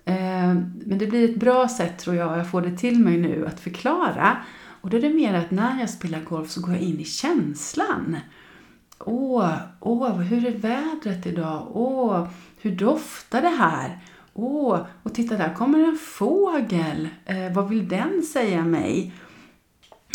Eh, 0.05 0.55
men 0.85 0.99
det 0.99 1.07
blir 1.07 1.31
ett 1.31 1.41
bra 1.41 1.69
sätt 1.69 1.99
tror 1.99 2.17
jag, 2.17 2.39
jag 2.39 2.51
får 2.51 2.61
det 2.61 2.77
till 2.77 2.99
mig 2.99 3.17
nu, 3.17 3.47
att 3.47 3.61
förklara. 3.61 4.37
Och 4.81 4.91
då 4.91 4.97
är 4.97 5.01
det 5.01 5.15
mer 5.15 5.35
att 5.35 5.51
när 5.51 5.81
jag 5.81 5.91
spelar 5.91 6.21
golf 6.21 6.51
så 6.51 6.61
går 6.61 6.71
jag 6.71 6.83
in 6.83 7.01
i 7.01 7.05
känslan. 7.05 8.17
Åh, 8.99 9.55
åh, 9.81 10.19
hur 10.19 10.47
är 10.47 10.57
vädret 10.59 11.27
idag? 11.27 11.67
Åh, 11.73 12.29
hur 12.61 12.77
doftar 12.77 13.43
det 13.43 13.49
här? 13.49 13.99
Åh, 14.33 14.81
och 15.03 15.15
titta 15.15 15.37
där 15.37 15.55
kommer 15.55 15.79
en 15.79 15.97
fågel. 15.97 17.09
Eh, 17.25 17.53
vad 17.53 17.69
vill 17.69 17.89
den 17.89 18.23
säga 18.23 18.65
mig? 18.65 19.13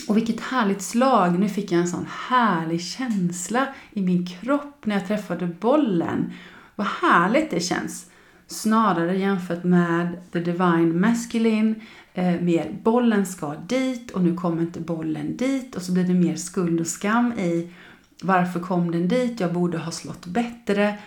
Och 0.08 0.18
vilket 0.18 0.42
härligt 0.42 0.82
slag! 0.82 1.40
Nu 1.40 1.50
fick 1.50 1.72
jag 1.72 1.82
en 1.82 1.88
sån 1.88 2.08
härlig 2.10 2.82
känsla 2.82 3.68
i 3.94 4.02
min 4.02 4.28
kropp 4.28 4.86
när 4.86 4.96
jag 4.96 5.08
träffade 5.08 5.48
bollen. 5.48 6.34
Vad 6.76 6.88
härligt 6.88 7.52
det 7.52 7.60
känns! 7.60 8.12
Snarare 8.48 9.18
jämfört 9.18 9.64
med 9.64 10.22
the 10.32 10.40
divine 10.40 11.00
masculine, 11.02 11.76
eh, 12.14 12.42
mer 12.42 12.80
bollen 12.84 13.26
ska 13.26 13.56
dit 13.56 14.12
och 14.12 14.22
nu 14.22 14.36
kommer 14.36 14.62
inte 14.62 14.80
bollen 14.80 15.38
dit 15.38 15.76
och 15.76 15.82
så 15.82 15.92
blir 15.92 16.04
det 16.04 16.14
mer 16.14 16.36
skuld 16.36 16.80
och 16.80 16.88
skam 16.88 17.34
i 17.34 17.70
varför 18.24 18.60
kom 18.60 18.92
den 18.92 19.08
dit? 19.08 19.40
Jag 19.40 19.54
borde 19.54 19.78
ha 19.78 19.92
slått 19.92 20.26
bättre. 20.26 20.98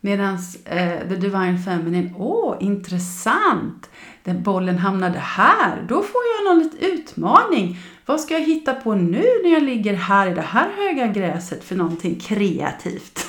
Medan 0.00 0.38
eh, 0.64 1.08
The 1.08 1.16
Divine 1.16 1.58
Feminine, 1.58 2.14
åh, 2.16 2.52
oh, 2.52 2.56
intressant! 2.60 3.90
Den 4.24 4.42
bollen 4.42 4.78
hamnade 4.78 5.18
här, 5.18 5.84
då 5.88 6.02
får 6.02 6.20
jag 6.36 6.54
någon 6.54 6.62
liten 6.62 6.98
utmaning. 6.98 7.78
Vad 8.06 8.20
ska 8.20 8.34
jag 8.34 8.46
hitta 8.46 8.74
på 8.74 8.94
nu 8.94 9.24
när 9.44 9.52
jag 9.52 9.62
ligger 9.62 9.94
här 9.94 10.30
i 10.30 10.34
det 10.34 10.40
här 10.40 10.68
höga 10.76 11.06
gräset 11.06 11.64
för 11.64 11.76
någonting 11.76 12.14
kreativt? 12.20 13.26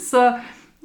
Så 0.00 0.26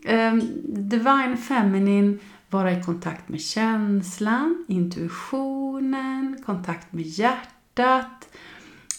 eh, 0.05 0.33
Divine 0.67 1.37
Feminine, 1.37 2.17
vara 2.49 2.71
i 2.71 2.83
kontakt 2.83 3.29
med 3.29 3.41
känslan, 3.41 4.65
intuitionen, 4.67 6.43
kontakt 6.45 6.93
med 6.93 7.05
hjärtat, 7.05 8.28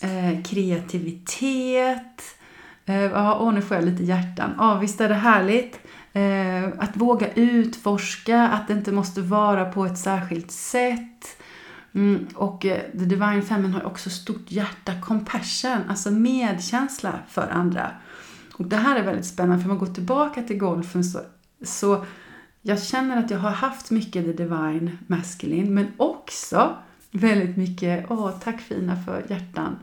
eh, 0.02 0.42
kreativitet, 0.42 2.36
Eh, 2.90 3.02
ja, 3.02 3.34
och 3.34 3.54
nu 3.54 3.62
får 3.62 3.76
jag 3.76 3.84
lite 3.84 4.04
hjärtan. 4.04 4.50
Ja, 4.58 4.74
visst 4.74 5.00
är 5.00 5.08
det 5.08 5.14
härligt? 5.14 5.80
Eh, 6.12 6.82
att 6.82 6.96
våga 6.96 7.32
utforska, 7.32 8.48
att 8.48 8.68
det 8.68 8.74
inte 8.74 8.92
måste 8.92 9.20
vara 9.20 9.64
på 9.64 9.84
ett 9.84 9.98
särskilt 9.98 10.50
sätt. 10.50 11.36
Mm, 11.94 12.28
och 12.34 12.66
eh, 12.66 12.80
The 12.92 13.04
Divine 13.04 13.42
Feminine 13.42 13.74
har 13.74 13.84
också 13.84 14.10
stort 14.10 14.50
hjärta, 14.50 14.92
compassion, 15.00 15.80
alltså 15.88 16.10
medkänsla 16.10 17.12
för 17.28 17.48
andra. 17.48 17.90
Och 18.52 18.64
det 18.64 18.76
här 18.76 18.96
är 18.96 19.04
väldigt 19.04 19.26
spännande, 19.26 19.62
för 19.62 19.70
om 19.70 19.76
man 19.76 19.86
går 19.86 19.94
tillbaka 19.94 20.42
till 20.42 20.58
golfen 20.58 21.04
så, 21.04 21.20
så 21.64 22.04
jag 22.62 22.82
känner 22.82 23.16
att 23.16 23.30
jag 23.30 23.38
har 23.38 23.50
haft 23.50 23.90
mycket 23.90 24.24
The 24.24 24.32
Divine 24.32 24.98
Masculine, 25.06 25.74
men 25.74 25.86
också 25.96 26.76
väldigt 27.10 27.56
mycket, 27.56 28.06
åh 28.08 28.30
tack 28.44 28.60
fina 28.60 28.96
för 29.06 29.24
hjärtan. 29.28 29.76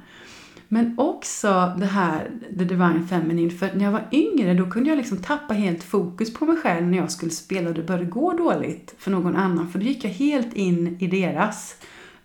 Men 0.67 0.96
också 0.98 1.75
det 1.77 1.86
här, 1.86 2.31
the 2.57 2.63
divine 2.63 3.07
feminine, 3.10 3.51
för 3.51 3.72
när 3.74 3.86
jag 3.86 3.91
var 3.91 4.07
yngre 4.12 4.53
då 4.53 4.69
kunde 4.69 4.89
jag 4.89 4.98
liksom 4.98 5.17
tappa 5.17 5.53
helt 5.53 5.84
fokus 5.84 6.34
på 6.34 6.46
mig 6.46 6.57
själv 6.57 6.88
när 6.88 6.98
jag 6.98 7.12
skulle 7.12 7.31
spela 7.31 7.69
och 7.69 7.75
det 7.75 7.84
började 7.84 8.05
gå 8.05 8.34
dåligt 8.34 8.96
för 8.98 9.12
någon 9.12 9.36
annan. 9.36 9.72
För 9.72 9.79
då 9.79 9.86
gick 9.86 10.03
jag 10.03 10.10
helt 10.10 10.53
in 10.53 10.98
i 11.00 11.07
deras 11.07 11.75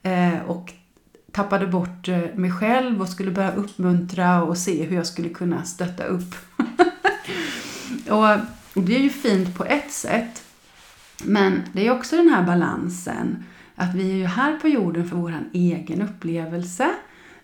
eh, 0.02 0.42
och 0.46 0.72
tappade 1.32 1.66
bort 1.66 2.08
eh, 2.08 2.20
mig 2.34 2.52
själv 2.52 3.00
och 3.00 3.08
skulle 3.08 3.30
börja 3.30 3.52
uppmuntra 3.52 4.42
och 4.42 4.58
se 4.58 4.84
hur 4.84 4.96
jag 4.96 5.06
skulle 5.06 5.28
kunna 5.28 5.64
stötta 5.64 6.04
upp. 6.04 6.34
och 8.08 8.82
det 8.82 8.96
är 8.96 9.00
ju 9.00 9.10
fint 9.10 9.58
på 9.58 9.64
ett 9.64 9.92
sätt. 9.92 10.44
Men 11.24 11.62
det 11.72 11.86
är 11.86 11.90
också 11.90 12.16
den 12.16 12.28
här 12.28 12.42
balansen. 12.42 13.44
Att 13.74 13.94
vi 13.94 14.10
är 14.10 14.16
ju 14.16 14.26
här 14.26 14.56
på 14.56 14.68
jorden 14.68 15.08
för 15.08 15.16
vår 15.16 15.34
egen 15.52 16.02
upplevelse. 16.02 16.90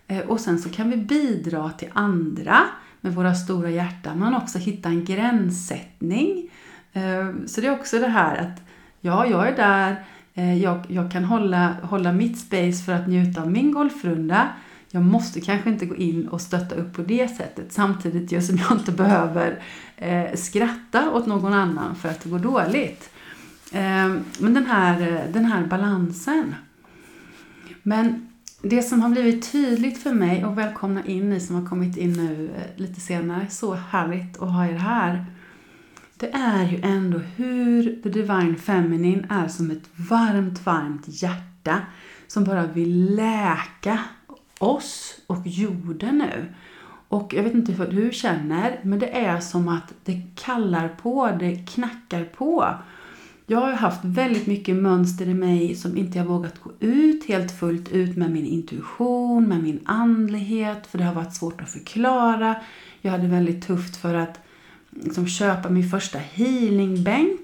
Eh, 0.07 0.19
och 0.19 0.41
sen 0.41 0.59
så 0.59 0.69
kan 0.69 0.91
vi 0.91 0.97
bidra 0.97 1.71
till 1.71 1.89
andra 1.93 2.59
med 3.01 3.15
våra 3.15 3.35
stora 3.35 3.71
hjärtan, 3.71 4.19
men 4.19 4.35
också 4.35 4.59
hitta 4.59 4.89
en 4.89 5.05
gränssättning. 5.05 6.51
Eh, 6.93 7.31
så 7.47 7.61
det 7.61 7.67
är 7.67 7.73
också 7.73 7.99
det 7.99 8.09
här 8.09 8.37
att 8.37 8.63
ja, 9.01 9.27
jag 9.27 9.49
är 9.49 9.57
där, 9.57 10.05
eh, 10.35 10.63
jag, 10.63 10.85
jag 10.89 11.13
kan 11.13 11.25
hålla, 11.25 11.77
hålla 11.83 12.13
mitt 12.13 12.39
space 12.39 12.85
för 12.85 12.93
att 12.93 13.09
njuta 13.09 13.43
av 13.43 13.51
min 13.51 13.73
golfrunda. 13.73 14.49
Jag 14.91 15.03
måste 15.03 15.41
kanske 15.41 15.71
inte 15.71 15.87
gå 15.87 15.97
in 15.97 16.29
och 16.29 16.41
stötta 16.41 16.75
upp 16.75 16.97
på 16.97 17.03
det 17.03 17.29
sättet 17.29 17.73
samtidigt 17.73 18.45
som 18.45 18.57
jag 18.57 18.73
inte 18.73 18.93
behöver 18.93 19.63
eh, 19.97 20.35
skratta 20.35 21.11
åt 21.11 21.27
någon 21.27 21.53
annan 21.53 21.95
för 21.95 22.09
att 22.09 22.21
det 22.21 22.31
går 22.31 22.39
dåligt. 22.39 23.11
Ehm, 23.73 24.25
men 24.39 24.55
den 24.55 24.67
här, 24.67 25.29
den 25.33 25.45
här 25.45 25.67
balansen. 25.67 26.55
Men 27.83 28.29
det 28.63 28.83
som 28.83 29.01
har 29.01 29.09
blivit 29.09 29.53
tydligt 29.53 30.03
för 30.03 30.13
mig, 30.13 30.45
och 30.45 30.59
välkomna 30.59 31.07
in 31.07 31.31
ni 31.31 31.41
som 31.41 31.57
har 31.57 31.67
kommit 31.67 31.97
in 31.97 32.13
nu 32.13 32.51
eh, 32.57 32.81
lite 32.83 33.01
senare, 33.01 33.47
så 33.51 33.75
härligt 33.75 34.43
att 34.43 34.53
ha 34.53 34.67
er 34.67 34.77
här. 34.77 35.27
Det 36.17 36.33
är 36.35 36.69
ju 36.69 36.81
ändå 36.83 37.19
hur 37.19 38.03
The 38.03 38.09
Divine 38.09 38.57
Feminine 38.57 39.27
är 39.31 39.49
som 39.49 39.71
ett 39.71 39.91
varmt, 40.11 40.67
varmt 40.67 41.05
hjärta 41.07 41.81
som 42.27 42.45
bara 42.45 42.67
vill 42.67 43.15
läka 43.15 43.99
oss 44.59 45.21
och 45.27 45.47
jorden 45.47 46.19
nu. 46.19 46.55
Och 47.09 47.35
jag 47.35 47.43
vet 47.43 47.55
inte 47.55 47.73
hur 47.73 47.87
du 47.87 48.13
känner, 48.13 48.81
men 48.83 48.99
det 48.99 49.17
är 49.17 49.41
som 49.41 49.69
att 49.69 49.95
det 50.05 50.23
kallar 50.35 50.89
på, 50.89 51.31
det 51.41 51.57
knackar 51.57 52.25
på. 52.25 52.75
Jag 53.51 53.61
har 53.61 53.73
haft 53.73 54.05
väldigt 54.05 54.47
mycket 54.47 54.77
mönster 54.77 55.29
i 55.29 55.35
mig 55.35 55.75
som 55.75 55.97
inte 55.97 56.19
jag 56.19 56.25
vågat 56.25 56.59
gå 56.59 56.71
ut 56.81 57.29
helt 57.29 57.59
fullt 57.59 57.89
ut 57.89 58.17
med 58.17 58.31
min 58.31 58.47
intuition, 58.47 59.49
med 59.49 59.63
min 59.63 59.81
andlighet, 59.85 60.87
för 60.87 60.99
det 60.99 61.05
har 61.05 61.15
varit 61.15 61.35
svårt 61.35 61.61
att 61.61 61.71
förklara. 61.71 62.57
Jag 63.01 63.11
hade 63.11 63.27
väldigt 63.27 63.67
tufft 63.67 63.97
för 63.97 64.15
att 64.15 64.41
liksom, 64.91 65.27
köpa 65.27 65.69
min 65.69 65.91
första 65.91 66.19
healingbänk. 66.19 67.41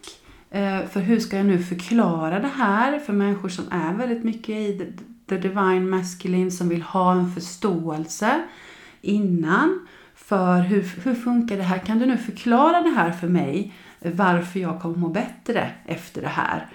Eh, 0.50 0.86
för 0.86 1.00
hur 1.00 1.20
ska 1.20 1.36
jag 1.36 1.46
nu 1.46 1.58
förklara 1.58 2.40
det 2.40 2.50
här 2.56 2.98
för 2.98 3.12
människor 3.12 3.48
som 3.48 3.64
är 3.70 3.94
väldigt 3.94 4.24
mycket 4.24 4.48
i 4.48 4.92
the 5.28 5.36
divine 5.36 5.90
masculine, 5.90 6.50
som 6.50 6.68
vill 6.68 6.82
ha 6.82 7.12
en 7.12 7.32
förståelse 7.32 8.42
innan 9.00 9.86
för 10.14 10.60
hur, 10.60 10.82
hur 11.04 11.14
funkar 11.14 11.56
det 11.56 11.62
här? 11.62 11.78
Kan 11.78 11.98
du 11.98 12.06
nu 12.06 12.16
förklara 12.16 12.80
det 12.80 12.90
här 12.90 13.10
för 13.10 13.28
mig? 13.28 13.72
Varför 14.10 14.60
jag 14.60 14.80
kommer 14.80 14.96
må 14.96 15.08
bättre 15.08 15.70
efter 15.86 16.22
det 16.22 16.28
här. 16.28 16.66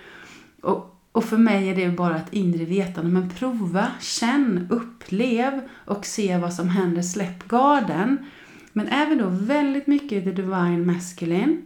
Och, 0.61 0.95
och 1.11 1.23
för 1.23 1.37
mig 1.37 1.69
är 1.69 1.75
det 1.75 1.89
bara 1.89 2.17
ett 2.17 2.33
inre 2.33 2.65
vetande. 2.65 3.11
Men 3.11 3.29
prova, 3.29 3.87
känn, 3.99 4.67
upplev 4.69 5.61
och 5.85 6.05
se 6.05 6.37
vad 6.37 6.53
som 6.53 6.69
händer. 6.69 7.01
Släpp 7.01 7.47
garden. 7.47 8.17
Men 8.73 8.87
även 8.87 9.17
då 9.17 9.27
väldigt 9.29 9.87
mycket 9.87 10.23
the 10.23 10.31
divine 10.31 10.85
masculine. 10.85 11.65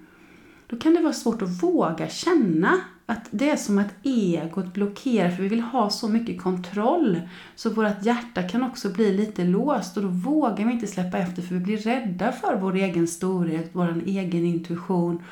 Då 0.68 0.78
kan 0.80 0.94
det 0.94 1.02
vara 1.02 1.14
svårt 1.14 1.42
att 1.42 1.64
våga 1.64 2.10
känna 2.10 2.82
att 3.06 3.28
det 3.32 3.50
är 3.50 3.56
som 3.56 3.80
att 3.80 3.94
egot 4.04 4.74
blockerar 4.74 5.30
för 5.30 5.44
vi 5.44 5.50
vill 5.50 5.62
ha 5.62 5.90
så 5.90 6.08
mycket 6.08 6.42
kontroll. 6.42 7.22
Så 7.56 7.70
vårt 7.70 8.06
hjärta 8.06 8.44
kan 8.44 8.64
också 8.64 8.90
bli 8.90 9.18
lite 9.18 9.44
låst 9.44 9.98
och 9.98 10.04
då 10.04 10.10
vågar 10.10 10.66
vi 10.66 10.72
inte 10.72 10.88
släppa 10.88 11.18
efter 11.18 11.42
för 11.42 11.56
vi 11.56 11.62
blir 11.62 11.78
rädda 11.78 12.32
för 12.32 12.56
vår 12.56 12.76
egen 12.76 13.08
storhet, 13.08 13.70
vår 13.74 14.02
egen 14.06 14.46
intuition 14.46 15.24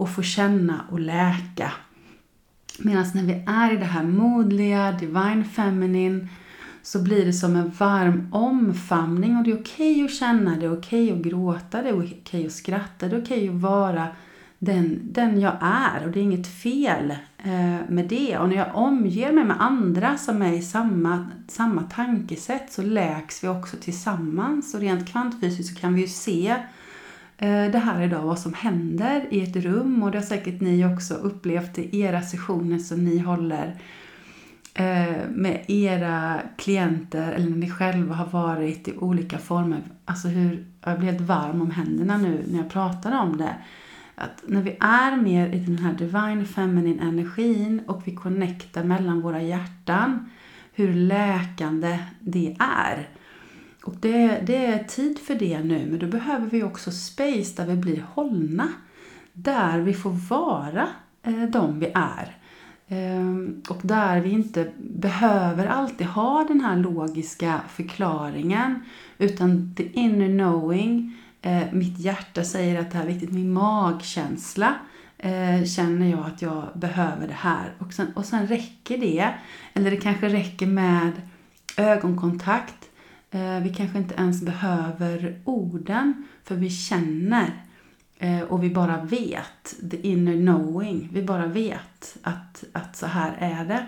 och 0.00 0.10
få 0.10 0.22
känna 0.22 0.84
och 0.90 1.00
läka. 1.00 1.72
Medan 2.78 3.04
när 3.14 3.22
vi 3.22 3.44
är 3.46 3.72
i 3.72 3.76
det 3.76 3.84
här 3.84 4.02
modliga, 4.02 4.92
divine 4.92 5.44
feminine, 5.44 6.28
så 6.82 7.02
blir 7.02 7.26
det 7.26 7.32
som 7.32 7.56
en 7.56 7.70
varm 7.70 8.28
omfamning 8.32 9.36
och 9.36 9.44
det 9.44 9.50
är 9.50 9.60
okej 9.60 9.92
okay 9.92 10.04
att 10.04 10.14
känna, 10.14 10.56
det 10.56 10.66
är 10.66 10.78
okej 10.78 11.04
okay 11.04 11.18
att 11.18 11.26
gråta, 11.26 11.82
det 11.82 11.88
är 11.88 11.98
okej 11.98 12.20
okay 12.22 12.46
att 12.46 12.52
skratta, 12.52 13.08
det 13.08 13.16
är 13.16 13.22
okej 13.22 13.48
att 13.48 13.54
vara 13.54 14.06
den, 14.58 15.00
den 15.02 15.40
jag 15.40 15.56
är 15.60 16.06
och 16.06 16.10
det 16.10 16.20
är 16.20 16.22
inget 16.22 16.62
fel 16.62 17.10
eh, 17.38 17.88
med 17.88 18.08
det. 18.08 18.38
Och 18.38 18.48
när 18.48 18.56
jag 18.56 18.76
omger 18.76 19.32
mig 19.32 19.44
med 19.44 19.62
andra 19.62 20.18
som 20.18 20.42
är 20.42 20.52
i 20.52 20.62
samma, 20.62 21.26
samma 21.48 21.82
tankesätt 21.82 22.72
så 22.72 22.82
läks 22.82 23.44
vi 23.44 23.48
också 23.48 23.76
tillsammans 23.76 24.74
och 24.74 24.80
rent 24.80 25.08
kvantfysiskt 25.08 25.74
så 25.74 25.80
kan 25.80 25.94
vi 25.94 26.00
ju 26.00 26.08
se 26.08 26.56
Eh, 27.42 27.70
det 27.70 27.78
här 27.78 28.02
idag, 28.02 28.22
vad 28.22 28.38
som 28.38 28.54
händer 28.54 29.26
i 29.30 29.42
ett 29.42 29.56
rum 29.56 30.02
och 30.02 30.10
det 30.10 30.18
har 30.18 30.24
säkert 30.24 30.60
ni 30.60 30.86
också 30.86 31.14
upplevt 31.14 31.78
i 31.78 32.00
era 32.00 32.22
sessioner 32.22 32.78
som 32.78 33.04
ni 33.04 33.18
håller 33.18 33.80
eh, 34.74 35.28
med 35.30 35.64
era 35.68 36.40
klienter 36.58 37.32
eller 37.32 37.50
när 37.50 37.56
ni 37.56 37.70
själva 37.70 38.14
har 38.14 38.26
varit 38.26 38.88
i 38.88 38.96
olika 38.96 39.38
former. 39.38 39.80
Alltså 40.04 40.28
hur, 40.28 40.64
jag 40.84 40.98
blir 40.98 41.10
helt 41.10 41.20
varm 41.20 41.62
om 41.62 41.70
händerna 41.70 42.18
nu 42.18 42.44
när 42.48 42.58
jag 42.58 42.70
pratar 42.70 43.22
om 43.22 43.36
det. 43.36 43.54
Att 44.14 44.42
när 44.46 44.62
vi 44.62 44.76
är 44.80 45.16
mer 45.16 45.48
i 45.48 45.58
den 45.58 45.78
här 45.78 45.92
divine 45.92 46.46
feminine 46.46 47.02
energin 47.02 47.82
och 47.86 48.02
vi 48.04 48.14
connectar 48.14 48.84
mellan 48.84 49.20
våra 49.20 49.42
hjärtan, 49.42 50.30
hur 50.72 50.94
läkande 50.94 51.98
det 52.20 52.56
är. 52.58 53.08
Och 53.84 53.94
det, 54.00 54.40
det 54.46 54.66
är 54.66 54.84
tid 54.84 55.18
för 55.18 55.34
det 55.34 55.60
nu, 55.60 55.86
men 55.90 55.98
då 55.98 56.06
behöver 56.06 56.46
vi 56.46 56.62
också 56.62 56.90
space 56.90 57.54
där 57.56 57.66
vi 57.66 57.76
blir 57.76 58.04
hållna. 58.14 58.68
Där 59.32 59.78
vi 59.78 59.94
får 59.94 60.10
vara 60.10 60.88
eh, 61.22 61.42
de 61.42 61.80
vi 61.80 61.92
är. 61.94 62.36
Ehm, 62.88 63.62
och 63.68 63.80
där 63.82 64.20
vi 64.20 64.30
inte 64.30 64.70
behöver 64.78 65.66
alltid 65.66 66.06
ha 66.06 66.44
den 66.48 66.60
här 66.60 66.76
logiska 66.76 67.60
förklaringen. 67.68 68.84
Utan 69.18 69.74
the 69.76 69.92
inner 69.92 70.28
knowing, 70.28 71.16
eh, 71.42 71.72
mitt 71.72 71.98
hjärta 71.98 72.44
säger 72.44 72.80
att 72.80 72.90
det 72.90 72.96
här 72.98 73.04
är 73.04 73.08
viktigt, 73.08 73.32
min 73.32 73.52
magkänsla 73.52 74.74
eh, 75.18 75.64
känner 75.64 76.10
jag 76.10 76.26
att 76.26 76.42
jag 76.42 76.64
behöver 76.74 77.28
det 77.28 77.36
här. 77.38 77.74
Och 77.78 77.92
sen, 77.92 78.12
och 78.14 78.24
sen 78.24 78.46
räcker 78.46 78.98
det, 78.98 79.34
eller 79.74 79.90
det 79.90 79.96
kanske 79.96 80.28
räcker 80.28 80.66
med 80.66 81.12
ögonkontakt 81.76 82.79
Eh, 83.30 83.60
vi 83.62 83.74
kanske 83.74 83.98
inte 83.98 84.14
ens 84.14 84.42
behöver 84.42 85.40
orden, 85.44 86.26
för 86.44 86.54
vi 86.54 86.70
känner 86.70 87.50
eh, 88.18 88.40
och 88.40 88.64
vi 88.64 88.70
bara 88.70 89.04
vet. 89.04 89.90
The 89.90 90.08
inner 90.08 90.36
knowing. 90.36 91.08
Vi 91.12 91.22
bara 91.22 91.46
vet 91.46 92.16
att, 92.22 92.64
att 92.72 92.96
så 92.96 93.06
här 93.06 93.36
är 93.38 93.64
det. 93.64 93.86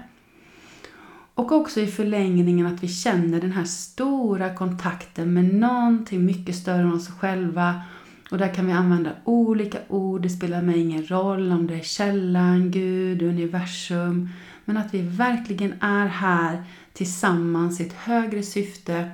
Och 1.34 1.52
också 1.52 1.80
i 1.80 1.87
förlängningen 1.87 2.66
att 2.66 2.82
vi 2.82 2.88
känner 2.88 3.40
den 3.40 3.52
här 3.52 3.64
stora 3.64 4.54
kontakten 4.54 5.32
med 5.32 5.54
någonting 5.54 6.25
mycket 6.25 6.56
större 6.56 6.82
än 6.82 6.92
oss 6.92 7.08
själva. 7.08 7.82
Och 8.30 8.38
där 8.38 8.54
kan 8.54 8.66
vi 8.66 8.72
använda 8.72 9.11
olika 9.25 9.78
ord, 9.88 10.22
det 10.22 10.30
spelar 10.30 10.62
mig 10.62 10.80
ingen 10.80 11.06
roll 11.06 11.52
om 11.52 11.66
det 11.66 11.75
är 11.75 11.82
källan, 11.82 12.70
Gud, 12.70 13.22
universum. 13.22 14.28
Men 14.64 14.76
att 14.76 14.94
vi 14.94 15.02
verkligen 15.02 15.75
är 15.80 16.06
här 16.06 16.64
tillsammans 16.92 17.80
i 17.80 17.87
ett 17.87 17.92
högre 17.92 18.42
syfte 18.42 19.11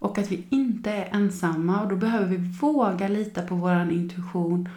och 0.00 0.18
att 0.18 0.32
vi 0.32 0.44
inte 0.50 0.90
är 0.90 1.08
ensamma 1.12 1.82
och 1.82 1.88
då 1.88 1.96
behöver 1.96 2.26
vi 2.26 2.36
våga 2.36 3.08
lita 3.08 3.42
på 3.42 3.54
vår 3.54 3.92
intuition 3.92 4.68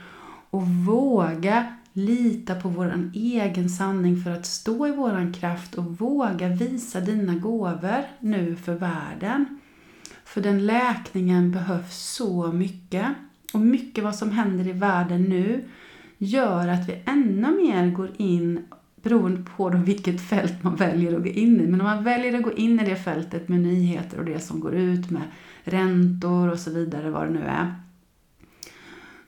och 0.49 0.67
våga 0.67 1.73
lita 1.93 2.55
på 2.55 2.69
vår 2.69 3.11
egen 3.13 3.69
sanning 3.69 4.23
för 4.23 4.31
att 4.31 4.45
stå 4.45 4.87
i 4.87 4.91
vår 4.91 5.33
kraft 5.33 5.75
och 5.75 5.97
våga 5.97 6.47
visa 6.47 6.99
dina 6.99 7.35
gåvor 7.35 8.03
nu 8.19 8.55
för 8.55 8.73
världen. 8.73 9.59
För 10.25 10.41
den 10.41 10.65
läkningen 10.65 11.51
behövs 11.51 11.97
så 11.97 12.51
mycket. 12.51 13.07
Och 13.53 13.59
mycket 13.59 14.03
vad 14.03 14.15
som 14.15 14.31
händer 14.31 14.67
i 14.67 14.71
världen 14.71 15.23
nu 15.23 15.69
gör 16.17 16.67
att 16.67 16.89
vi 16.89 17.03
ännu 17.05 17.61
mer 17.61 17.91
går 17.91 18.11
in, 18.17 18.65
beroende 19.03 19.43
på 19.57 19.69
då 19.69 19.77
vilket 19.77 20.21
fält 20.21 20.63
man 20.63 20.75
väljer 20.75 21.15
att 21.15 21.23
gå 21.23 21.29
in 21.29 21.61
i. 21.61 21.67
Men 21.67 21.81
om 21.81 21.87
man 21.87 22.03
väljer 22.03 22.37
att 22.37 22.43
gå 22.43 22.53
in 22.53 22.79
i 22.79 22.85
det 22.85 22.95
fältet 22.95 23.49
med 23.49 23.59
nyheter 23.59 24.19
och 24.19 24.25
det 24.25 24.39
som 24.39 24.59
går 24.59 24.75
ut 24.75 25.09
med 25.09 25.21
räntor 25.63 26.49
och 26.49 26.59
så 26.59 26.71
vidare, 26.71 27.09
vad 27.09 27.27
det 27.27 27.33
nu 27.33 27.43
är. 27.43 27.73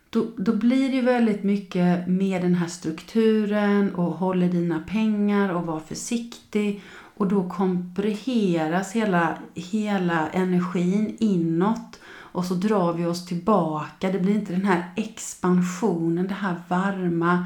Då, 0.09 0.25
då 0.37 0.55
blir 0.55 0.89
det 0.89 0.95
ju 0.95 1.01
väldigt 1.01 1.43
mycket 1.43 2.07
med 2.07 2.41
den 2.41 2.55
här 2.55 2.67
strukturen 2.67 3.95
och 3.95 4.13
håller 4.13 4.49
dina 4.49 4.79
pengar 4.79 5.49
och 5.49 5.65
var 5.65 5.79
försiktig. 5.79 6.81
Och 7.17 7.27
då 7.27 7.49
komprimeras 7.49 8.91
hela, 8.91 9.37
hela 9.53 10.29
energin 10.29 11.15
inåt 11.19 11.99
och 12.07 12.45
så 12.45 12.53
drar 12.53 12.93
vi 12.93 13.05
oss 13.05 13.25
tillbaka. 13.25 14.11
Det 14.11 14.19
blir 14.19 14.35
inte 14.35 14.53
den 14.53 14.65
här 14.65 14.93
expansionen, 14.95 16.27
det 16.27 16.33
här 16.33 16.55
varma, 16.67 17.45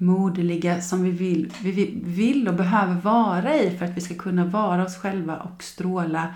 moderliga 0.00 0.80
som 0.80 1.02
vi 1.02 1.10
vill, 1.10 1.52
vi 1.62 2.00
vill 2.04 2.48
och 2.48 2.54
behöver 2.54 2.94
vara 2.94 3.56
i 3.56 3.76
för 3.78 3.84
att 3.84 3.96
vi 3.96 4.00
ska 4.00 4.14
kunna 4.14 4.44
vara 4.44 4.84
oss 4.84 4.96
själva 4.96 5.36
och 5.36 5.62
stråla 5.62 6.34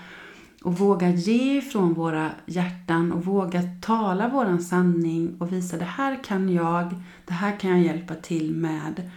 och 0.63 0.79
våga 0.79 1.11
ge 1.11 1.59
ifrån 1.59 1.95
våra 1.95 2.31
hjärtan 2.47 3.13
och 3.13 3.25
våga 3.25 3.63
tala 3.81 4.29
våran 4.29 4.63
sanning 4.63 5.37
och 5.39 5.53
visa 5.53 5.77
det 5.77 5.85
här 5.85 6.25
kan 6.25 6.53
jag, 6.53 6.95
det 7.27 7.33
här 7.33 7.61
kan 7.61 7.71
jag 7.71 7.81
hjälpa 7.81 8.15
till 8.15 8.55
med 8.55 9.11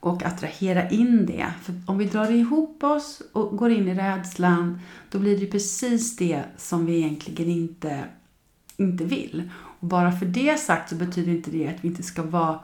och 0.00 0.22
attrahera 0.22 0.90
in 0.90 1.26
det. 1.26 1.46
För 1.62 1.74
om 1.86 1.98
vi 1.98 2.04
drar 2.04 2.30
ihop 2.30 2.84
oss 2.84 3.22
och 3.32 3.56
går 3.56 3.70
in 3.70 3.88
i 3.88 3.94
rädslan, 3.94 4.80
då 5.10 5.18
blir 5.18 5.40
det 5.40 5.46
precis 5.46 6.16
det 6.16 6.42
som 6.56 6.86
vi 6.86 6.96
egentligen 6.96 7.50
inte, 7.50 8.04
inte 8.76 9.04
vill. 9.04 9.50
Och 9.80 9.86
bara 9.86 10.12
för 10.12 10.26
det 10.26 10.60
sagt 10.60 10.88
så 10.90 10.94
betyder 10.94 11.32
inte 11.32 11.50
det 11.50 11.68
att 11.68 11.84
vi 11.84 11.88
inte 11.88 12.02
ska 12.02 12.22
vara 12.22 12.60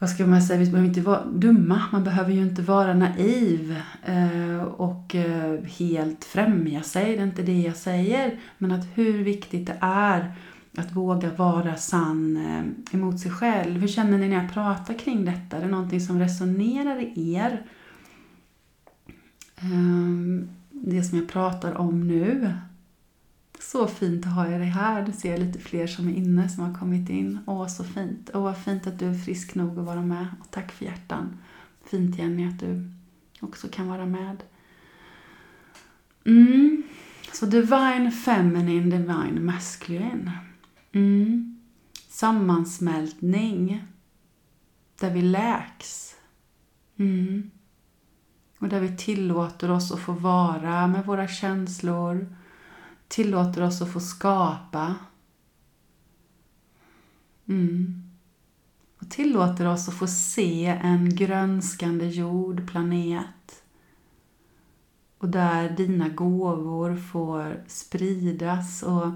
vad 0.00 0.10
ska 0.10 0.26
man 0.26 0.42
säga, 0.42 0.58
vi 0.58 0.70
behöver 0.70 0.88
inte 0.88 1.00
vara 1.00 1.24
dumma. 1.24 1.82
Man 1.92 2.04
behöver 2.04 2.32
ju 2.32 2.42
inte 2.42 2.62
vara 2.62 2.94
naiv 2.94 3.82
eh, 4.04 4.62
och 4.62 5.14
eh, 5.14 5.62
helt 5.64 6.24
främja 6.24 6.82
sig. 6.82 7.16
Det 7.16 7.22
är 7.22 7.26
inte 7.26 7.42
det 7.42 7.60
jag 7.60 7.76
säger. 7.76 8.40
Men 8.58 8.72
att 8.72 8.86
hur 8.94 9.24
viktigt 9.24 9.66
det 9.66 9.76
är 9.80 10.32
att 10.76 10.92
våga 10.92 11.30
vara 11.30 11.76
sann 11.76 12.36
eh, 12.36 12.94
emot 12.94 13.20
sig 13.20 13.30
själv. 13.30 13.80
Hur 13.80 13.88
känner 13.88 14.18
ni 14.18 14.28
när 14.28 14.42
jag 14.42 14.52
pratar 14.52 14.94
kring 14.94 15.24
detta? 15.24 15.56
Är 15.56 15.60
det 15.60 15.68
någonting 15.68 16.00
som 16.00 16.18
resonerar 16.18 17.00
i 17.00 17.34
er? 17.34 17.62
Ehm, 19.56 20.48
det 20.70 21.02
som 21.02 21.18
jag 21.18 21.28
pratar 21.28 21.74
om 21.74 22.08
nu. 22.08 22.52
Så 23.60 23.86
fint 23.86 24.26
att 24.26 24.32
ha 24.32 24.44
dig 24.44 24.68
här. 24.68 25.06
Nu 25.06 25.12
ser 25.12 25.30
jag 25.30 25.40
lite 25.40 25.58
fler 25.58 25.86
som 25.86 26.08
är 26.08 26.12
inne, 26.12 26.48
som 26.48 26.64
har 26.64 26.74
kommit 26.74 27.08
in. 27.08 27.38
Åh, 27.46 27.66
så 27.66 27.84
fint. 27.84 28.30
Åh, 28.34 28.42
vad 28.42 28.58
fint 28.58 28.86
att 28.86 28.98
du 28.98 29.06
är 29.06 29.14
frisk 29.14 29.54
nog 29.54 29.78
att 29.78 29.84
vara 29.84 30.02
med. 30.02 30.26
Och 30.40 30.50
tack 30.50 30.72
för 30.72 30.84
hjärtan. 30.84 31.38
Fint 31.84 32.18
Jenny 32.18 32.48
att 32.48 32.58
du 32.58 32.90
också 33.40 33.68
kan 33.68 33.88
vara 33.88 34.06
med. 34.06 34.42
Mm. 36.26 36.82
Så 37.32 37.46
Divine 37.46 38.10
Feminine, 38.10 38.96
Divine 38.96 39.44
Masculine. 39.44 40.30
Mm. 40.92 41.60
Sammansmältning. 42.08 43.84
Där 45.00 45.10
vi 45.10 45.22
läks. 45.22 46.16
Mm. 46.96 47.50
Och 48.58 48.68
där 48.68 48.80
vi 48.80 48.96
tillåter 48.96 49.70
oss 49.70 49.92
att 49.92 50.00
få 50.00 50.12
vara 50.12 50.86
med 50.86 51.06
våra 51.06 51.28
känslor. 51.28 52.39
Tillåter 53.10 53.62
oss 53.62 53.82
att 53.82 53.92
få 53.92 54.00
skapa. 54.00 54.94
Mm. 57.48 58.02
Och 58.98 59.10
tillåter 59.10 59.66
oss 59.66 59.88
att 59.88 59.94
få 59.94 60.06
se 60.06 60.66
en 60.66 61.16
grönskande 61.16 62.06
jord, 62.06 62.70
planet. 62.70 63.62
Och 65.18 65.28
där 65.28 65.70
dina 65.70 66.08
gåvor 66.08 66.96
får 66.96 67.64
spridas 67.66 68.82
och 68.82 69.10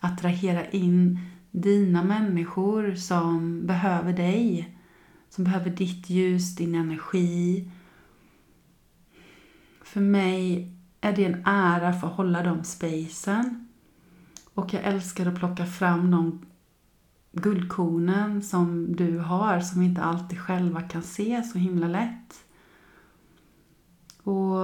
attrahera 0.00 0.70
in 0.70 1.18
dina 1.50 2.04
människor 2.04 2.94
som 2.94 3.66
behöver 3.66 4.12
dig. 4.12 4.74
Som 5.30 5.44
behöver 5.44 5.70
ditt 5.70 6.10
ljus, 6.10 6.56
din 6.56 6.74
energi. 6.74 7.70
För 9.82 10.00
mig 10.00 10.77
är 11.00 11.12
det 11.12 11.24
en 11.24 11.42
ära 11.46 11.92
för 11.92 12.06
att 12.06 12.12
hålla 12.12 12.42
de 12.42 12.64
spacen. 12.64 13.68
Och 14.54 14.74
jag 14.74 14.84
älskar 14.84 15.26
att 15.26 15.38
plocka 15.38 15.66
fram 15.66 16.10
de 16.10 16.46
guldkornen 17.32 18.42
som 18.42 18.96
du 18.96 19.18
har, 19.18 19.60
som 19.60 19.80
vi 19.80 19.86
inte 19.86 20.02
alltid 20.02 20.40
själva 20.40 20.82
kan 20.82 21.02
se 21.02 21.42
så 21.42 21.58
himla 21.58 21.88
lätt. 21.88 22.44
Och 24.22 24.56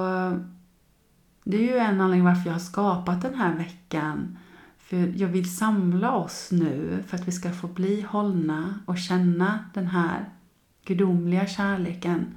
det 1.45 1.57
är 1.57 1.63
ju 1.63 1.79
en 1.79 2.01
anledning 2.01 2.25
varför 2.25 2.47
jag 2.47 2.55
har 2.55 2.61
skapat 2.61 3.23
den 3.23 3.35
här 3.35 3.55
veckan. 3.55 4.39
För 4.79 5.13
jag 5.17 5.29
vill 5.29 5.57
samla 5.57 6.13
oss 6.13 6.49
nu 6.53 7.05
för 7.07 7.17
att 7.17 7.29
vi 7.29 7.33
ska 7.33 7.53
få 7.53 7.67
bli 7.67 8.01
hållna 8.01 8.79
och 8.87 8.99
känna 8.99 9.65
den 9.75 9.87
här 9.87 10.29
gudomliga 10.85 11.47
kärleken 11.47 12.35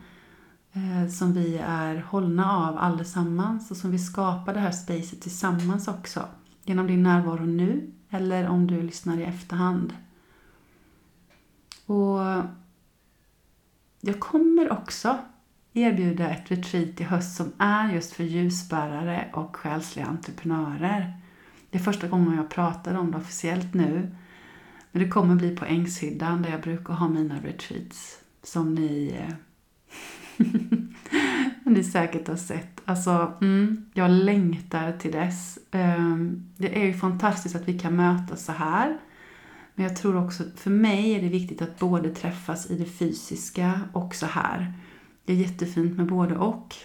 Eh, 0.77 1.07
som 1.09 1.33
vi 1.33 1.57
är 1.57 1.95
hållna 1.95 2.51
av 2.51 2.77
allesammans 2.77 3.71
och 3.71 3.77
som 3.77 3.91
vi 3.91 3.99
skapar 3.99 4.53
det 4.53 4.59
här 4.59 4.71
spacet 4.71 5.21
tillsammans 5.21 5.87
också. 5.87 6.25
Genom 6.63 6.87
din 6.87 7.03
närvaro 7.03 7.45
nu 7.45 7.91
eller 8.09 8.47
om 8.47 8.67
du 8.67 8.81
lyssnar 8.81 9.17
i 9.17 9.23
efterhand. 9.23 9.93
Och 11.85 12.19
jag 14.01 14.19
kommer 14.19 14.71
också 14.71 15.17
erbjuda 15.73 16.29
ett 16.29 16.51
retreat 16.51 17.01
i 17.01 17.03
höst 17.03 17.37
som 17.37 17.51
är 17.57 17.93
just 17.93 18.13
för 18.13 18.23
ljusbärare 18.23 19.29
och 19.33 19.55
själsliga 19.55 20.05
entreprenörer. 20.05 21.13
Det 21.69 21.77
är 21.77 21.83
första 21.83 22.07
gången 22.07 22.37
jag 22.37 22.49
pratar 22.49 22.95
om 22.95 23.11
det 23.11 23.17
officiellt 23.17 23.73
nu. 23.73 24.15
Men 24.91 25.03
det 25.03 25.09
kommer 25.09 25.35
bli 25.35 25.55
på 25.55 25.65
Ängshyddan 25.65 26.41
där 26.41 26.49
jag 26.49 26.61
brukar 26.61 26.93
ha 26.93 27.07
mina 27.07 27.39
retreats. 27.39 28.19
Som 28.43 28.75
ni, 28.75 29.15
eh, 29.19 29.35
ni 31.77 31.83
säkert 31.83 32.27
har 32.27 32.35
sett. 32.35 32.81
Alltså, 32.85 33.33
mm, 33.41 33.85
jag 33.93 34.11
längtar 34.11 34.91
till 34.91 35.11
dess. 35.11 35.59
Ehm, 35.71 36.43
det 36.57 36.81
är 36.81 36.85
ju 36.85 36.93
fantastiskt 36.93 37.55
att 37.55 37.67
vi 37.67 37.79
kan 37.79 37.95
mötas 37.95 38.45
så 38.45 38.51
här. 38.51 38.97
Men 39.75 39.85
jag 39.85 39.95
tror 39.95 40.25
också, 40.25 40.43
för 40.55 40.71
mig 40.71 41.13
är 41.13 41.21
det 41.21 41.29
viktigt 41.29 41.61
att 41.61 41.79
både 41.79 42.15
träffas 42.15 42.71
i 42.71 42.77
det 42.77 42.85
fysiska 42.85 43.81
och 43.93 44.15
så 44.15 44.25
här. 44.25 44.73
Det 45.25 45.33
är 45.33 45.37
jättefint 45.37 45.97
med 45.97 46.05
både 46.05 46.35
och. 46.35 46.75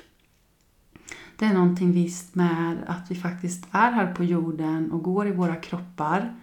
Det 1.36 1.44
är 1.44 1.54
någonting 1.54 1.92
visst 1.92 2.34
med 2.34 2.76
att 2.86 3.10
vi 3.10 3.14
faktiskt 3.14 3.66
är 3.70 3.90
här 3.92 4.14
på 4.14 4.24
jorden 4.24 4.92
och 4.92 5.02
går 5.02 5.28
i 5.28 5.32
våra 5.32 5.56
kroppar. 5.56 6.34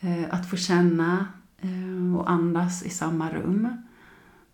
Ehm, 0.00 0.24
att 0.30 0.50
få 0.50 0.56
känna 0.56 1.26
ehm, 1.60 2.16
och 2.16 2.30
andas 2.30 2.82
i 2.82 2.90
samma 2.90 3.30
rum. 3.32 3.87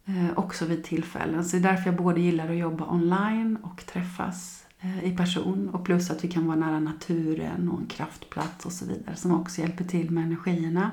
Eh, 0.06 0.38
också 0.38 0.64
vid 0.64 0.84
tillfällen. 0.84 1.44
Så 1.44 1.56
det 1.56 1.68
är 1.68 1.72
därför 1.72 1.86
jag 1.86 1.96
både 1.96 2.20
gillar 2.20 2.48
att 2.48 2.56
jobba 2.56 2.90
online 2.90 3.58
och 3.62 3.86
träffas 3.86 4.66
eh, 4.80 5.04
i 5.04 5.16
person. 5.16 5.68
Och 5.72 5.84
plus 5.84 6.10
att 6.10 6.24
vi 6.24 6.28
kan 6.28 6.46
vara 6.46 6.56
nära 6.56 6.80
naturen 6.80 7.68
och 7.68 7.80
en 7.80 7.86
kraftplats 7.86 8.66
och 8.66 8.72
så 8.72 8.86
vidare 8.86 9.16
som 9.16 9.40
också 9.40 9.60
hjälper 9.60 9.84
till 9.84 10.10
med 10.10 10.24
energierna. 10.24 10.90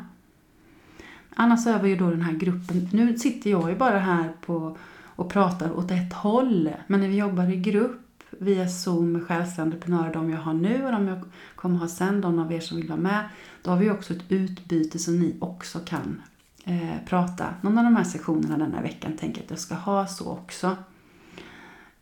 Annars 1.35 1.67
är 1.67 1.81
vi 1.83 1.89
ju 1.89 1.95
då 1.95 2.09
den 2.09 2.21
här 2.21 2.33
gruppen. 2.33 2.89
Nu 2.91 3.17
sitter 3.17 3.49
jag 3.49 3.69
ju 3.69 3.75
bara 3.75 3.99
här 3.99 4.33
på 4.41 4.77
och 5.15 5.29
pratar 5.29 5.71
åt 5.71 5.91
ett 5.91 6.13
håll. 6.13 6.69
Men 6.87 6.99
när 6.99 7.07
vi 7.07 7.17
jobbar 7.17 7.53
i 7.53 7.55
grupp 7.55 8.23
via 8.29 8.67
Zoom 8.67 9.11
med 9.11 9.23
själsentreprenörer, 9.23 10.13
de 10.13 10.29
jag 10.29 10.41
har 10.41 10.53
nu 10.53 10.85
och 10.85 10.91
de 10.91 11.07
jag 11.07 11.21
kommer 11.55 11.77
ha 11.77 11.87
sen, 11.87 12.21
de 12.21 12.39
av 12.39 12.53
er 12.53 12.59
som 12.59 12.77
vill 12.77 12.87
vara 12.87 12.99
med. 12.99 13.29
Då 13.61 13.71
har 13.71 13.77
vi 13.77 13.89
också 13.89 14.13
ett 14.13 14.23
utbyte 14.31 14.99
som 14.99 15.19
ni 15.19 15.35
också 15.39 15.79
kan 15.79 16.21
eh, 16.65 17.05
prata. 17.05 17.53
Någon 17.61 17.77
av 17.77 17.83
de 17.83 17.95
här 17.95 18.03
sessionerna 18.03 18.57
den 18.57 18.73
här 18.73 18.81
veckan 18.81 19.17
tänker 19.17 19.37
jag 19.37 19.45
att 19.45 19.49
jag 19.49 19.59
ska 19.59 19.75
ha 19.75 20.07
så 20.07 20.31
också. 20.31 20.75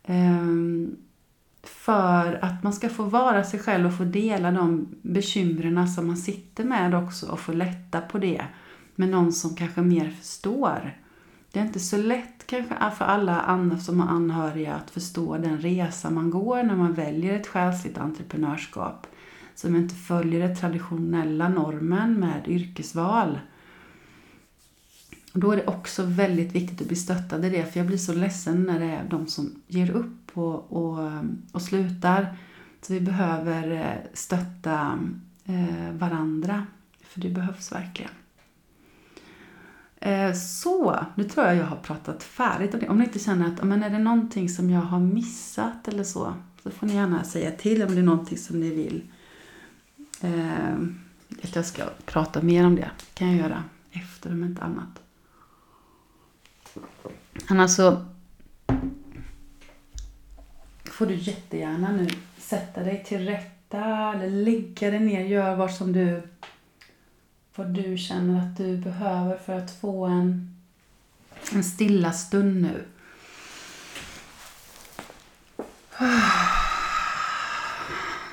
Um, 0.06 0.96
för 1.62 2.44
att 2.44 2.62
man 2.62 2.72
ska 2.72 2.88
få 2.88 3.02
vara 3.02 3.44
sig 3.44 3.60
själv 3.60 3.86
och 3.86 3.96
få 3.96 4.04
dela 4.04 4.50
de 4.50 4.88
bekymren 5.02 5.88
som 5.88 6.06
man 6.06 6.16
sitter 6.16 6.64
med 6.64 6.94
också 6.94 7.26
och 7.26 7.40
få 7.40 7.52
lätta 7.52 8.00
på 8.00 8.18
det 8.18 8.44
med 8.94 9.08
någon 9.08 9.32
som 9.32 9.56
kanske 9.56 9.80
mer 9.80 10.10
förstår. 10.10 10.96
Det 11.52 11.60
är 11.60 11.64
inte 11.64 11.80
så 11.80 11.96
lätt 11.96 12.46
kanske 12.46 12.74
för 12.98 13.04
alla 13.04 13.40
andra 13.40 13.78
som 13.78 14.00
har 14.00 14.08
anhöriga 14.08 14.74
att 14.74 14.90
förstå 14.90 15.36
den 15.36 15.58
resa 15.58 16.10
man 16.10 16.30
går 16.30 16.62
när 16.62 16.76
man 16.76 16.92
väljer 16.92 17.36
ett 17.36 17.46
själsligt 17.46 17.98
entreprenörskap 17.98 19.06
som 19.54 19.76
inte 19.76 19.94
följer 19.94 20.48
den 20.48 20.56
traditionella 20.56 21.48
normen 21.48 22.20
med 22.20 22.48
yrkesval. 22.48 23.38
Och 25.32 25.40
då 25.40 25.52
är 25.52 25.56
det 25.56 25.66
också 25.66 26.02
väldigt 26.02 26.52
viktigt 26.52 26.80
att 26.80 26.86
bli 26.86 26.96
stöttad 26.96 27.44
i 27.44 27.50
det, 27.50 27.72
för 27.72 27.80
jag 27.80 27.86
blir 27.86 27.98
så 27.98 28.12
ledsen 28.12 28.62
när 28.62 28.80
det 28.80 28.86
är 28.86 29.04
de 29.10 29.26
som 29.26 29.62
ger 29.66 29.90
upp 29.90 30.38
och, 30.38 30.72
och, 30.72 31.10
och 31.52 31.62
slutar. 31.62 32.36
Så 32.82 32.92
vi 32.92 33.00
behöver 33.00 33.70
eh, 33.70 34.10
stötta 34.14 34.98
eh, 35.44 35.92
varandra. 35.92 36.66
För 37.02 37.20
det 37.20 37.28
behövs 37.28 37.72
verkligen. 37.72 38.10
Eh, 40.00 40.32
så, 40.32 41.04
nu 41.14 41.24
tror 41.24 41.46
jag 41.46 41.56
jag 41.56 41.66
har 41.66 41.76
pratat 41.76 42.22
färdigt 42.22 42.74
om 42.74 42.80
det. 42.80 42.88
Om 42.88 42.98
ni 42.98 43.04
inte 43.04 43.18
känner 43.18 43.46
att 43.46 43.64
men 43.64 43.82
är 43.82 43.90
det 43.90 43.98
någonting 43.98 44.48
som 44.48 44.70
jag 44.70 44.80
har 44.80 45.00
missat 45.00 45.88
eller 45.88 46.04
så, 46.04 46.34
så 46.62 46.70
får 46.70 46.86
ni 46.86 46.94
gärna 46.94 47.24
säga 47.24 47.50
till 47.50 47.82
om 47.82 47.94
det 47.94 48.00
är 48.00 48.02
någonting 48.02 48.38
som 48.38 48.60
ni 48.60 48.70
vill 48.74 49.02
eh, 50.20 50.74
att 51.42 51.56
jag 51.56 51.64
ska 51.64 51.82
prata 52.04 52.42
mer 52.42 52.66
om 52.66 52.76
det. 52.76 52.90
kan 53.14 53.28
jag 53.28 53.36
göra 53.36 53.64
efter 53.92 54.32
om 54.32 54.44
inte 54.44 54.62
annat. 54.62 55.02
Annars 57.50 57.70
så 57.70 57.88
alltså, 57.88 58.06
får 60.84 61.06
du 61.06 61.14
jättegärna 61.14 61.92
nu 61.92 62.08
sätta 62.38 62.82
dig 62.82 63.04
till 63.04 63.26
rätta 63.26 64.14
eller 64.14 64.30
lägga 64.30 64.90
dig 64.90 65.00
ner, 65.00 65.24
gör 65.24 65.56
vad 65.56 65.74
som 65.74 65.92
du 65.92 66.22
vad 67.54 67.66
du 67.66 67.98
känner 67.98 68.38
att 68.38 68.56
du 68.56 68.76
behöver 68.76 69.36
för 69.36 69.58
att 69.58 69.80
få 69.80 70.04
en, 70.04 70.56
en 71.52 71.64
stilla 71.64 72.12
stund 72.12 72.62
nu. 72.62 72.84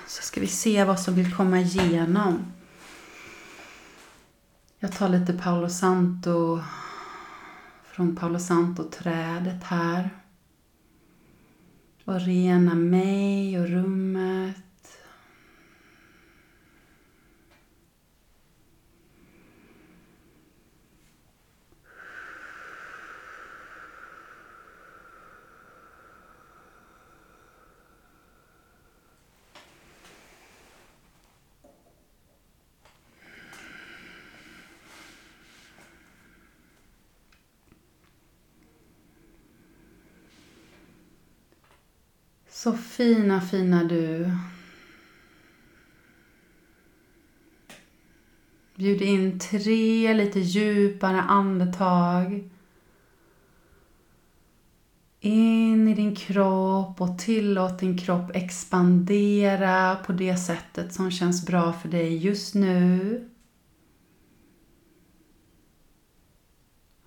Så 0.07 0.21
ska 0.21 0.41
vi 0.41 0.47
se 0.47 0.83
vad 0.83 0.99
som 0.99 1.15
vill 1.15 1.35
komma 1.35 1.59
igenom. 1.59 2.53
Jag 4.79 4.97
tar 4.97 5.09
lite 5.09 5.33
Paolo 5.33 5.69
Santo 5.69 6.61
från 7.97 8.15
Paolo 8.15 8.39
Santo-trädet 8.39 9.63
här. 9.63 10.09
Och 12.05 12.21
rena 12.21 12.75
mig 12.75 13.59
och 13.59 13.67
rummet. 13.67 14.55
Så 42.67 42.73
fina, 42.73 43.41
fina 43.41 43.83
du. 43.83 44.31
Bjud 48.75 49.01
in 49.01 49.39
tre 49.39 50.13
lite 50.13 50.39
djupare 50.39 51.21
andetag. 51.21 52.49
In 55.19 55.87
i 55.87 55.93
din 55.93 56.15
kropp 56.15 57.01
och 57.01 57.19
tillåt 57.19 57.79
din 57.79 57.97
kropp 57.97 58.35
expandera 58.35 59.95
på 59.95 60.11
det 60.11 60.37
sättet 60.37 60.93
som 60.93 61.11
känns 61.11 61.45
bra 61.45 61.73
för 61.73 61.89
dig 61.89 62.17
just 62.17 62.55
nu. 62.55 63.29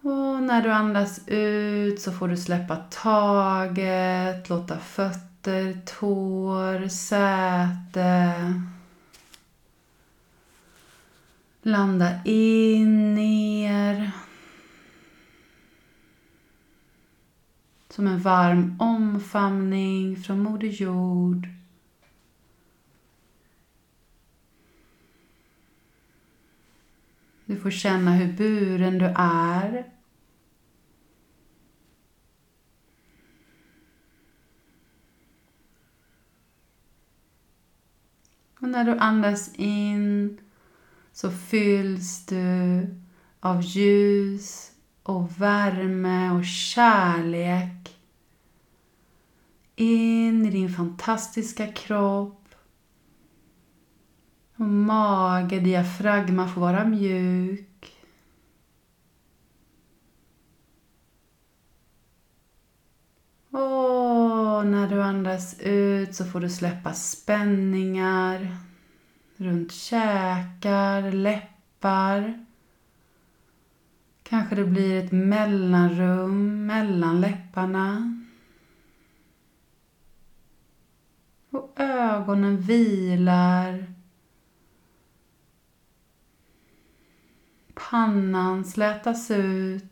Och 0.03 0.43
när 0.43 0.63
du 0.63 0.71
andas 0.71 1.21
ut 1.27 2.01
så 2.01 2.13
får 2.13 2.29
du 2.29 2.37
släppa 2.37 2.77
taget, 2.77 4.49
låta 4.49 4.79
fötterna 4.79 5.30
fötter, 5.41 5.81
tår, 5.85 6.89
säte. 6.89 8.35
Landa 11.63 12.25
in, 12.25 13.15
ner. 13.15 14.11
Som 17.89 18.07
en 18.07 18.19
varm 18.19 18.77
omfamning 18.81 20.17
från 20.17 20.43
Moder 20.43 20.69
Jord. 20.69 21.49
Du 27.45 27.57
får 27.57 27.71
känna 27.71 28.13
hur 28.13 28.33
buren 28.33 28.99
du 28.99 29.15
är. 29.17 29.90
Och 38.61 38.69
när 38.69 38.85
du 38.85 38.99
andas 38.99 39.55
in 39.55 40.39
så 41.13 41.31
fylls 41.31 42.27
du 42.27 42.87
av 43.41 43.63
ljus 43.63 44.71
och 45.03 45.41
värme 45.41 46.31
och 46.31 46.45
kärlek 46.45 47.97
in 49.77 50.47
i 50.47 50.51
din 50.51 50.71
fantastiska 50.71 51.67
kropp. 51.67 52.55
Och 54.57 54.67
mage, 54.67 55.61
diafragma 55.61 56.49
får 56.49 56.61
vara 56.61 56.85
mjuk. 56.85 57.70
Och 63.51 64.67
när 64.67 64.89
du 64.89 65.03
andas 65.03 65.61
ut 65.61 66.15
så 66.15 66.25
får 66.25 66.41
du 66.41 66.51
släppa 66.51 66.93
spänningar 66.93 68.57
runt 69.37 69.73
käkar, 69.73 71.13
läppar. 71.13 72.47
Kanske 74.23 74.55
det 74.55 74.65
blir 74.65 75.05
ett 75.05 75.13
mellanrum 75.13 76.67
mellan 76.67 77.21
läpparna. 77.21 78.21
Och 81.51 81.73
ögonen 81.77 82.61
vilar. 82.61 83.95
Pannan 87.75 88.65
slätas 88.65 89.31
ut. 89.31 89.90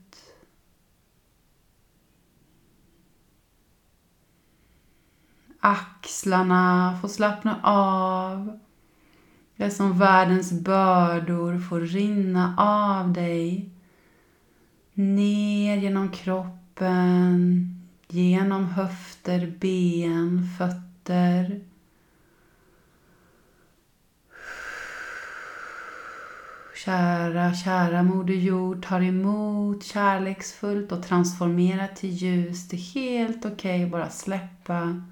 Axlarna 5.68 6.98
får 7.00 7.08
slappna 7.08 7.60
av. 7.62 8.58
Det 9.56 9.64
är 9.64 9.70
som 9.70 9.98
världens 9.98 10.52
bördor 10.52 11.58
får 11.58 11.80
rinna 11.80 12.54
av 12.58 13.12
dig. 13.12 13.70
Ner 14.94 15.76
genom 15.76 16.10
kroppen, 16.12 17.68
genom 18.08 18.64
höfter, 18.64 19.56
ben, 19.60 20.46
fötter. 20.58 21.60
Kära, 26.84 27.54
kära 27.54 28.02
Moder 28.02 28.34
Jord 28.34 28.86
tar 28.86 29.00
emot 29.00 29.84
kärleksfullt 29.84 30.92
och 30.92 31.02
transformerar 31.02 31.88
till 31.88 32.10
ljus. 32.10 32.68
Det 32.68 32.76
är 32.76 32.94
helt 32.94 33.44
okej 33.44 33.52
okay 33.52 33.84
att 33.84 33.90
bara 33.90 34.10
släppa 34.10 35.02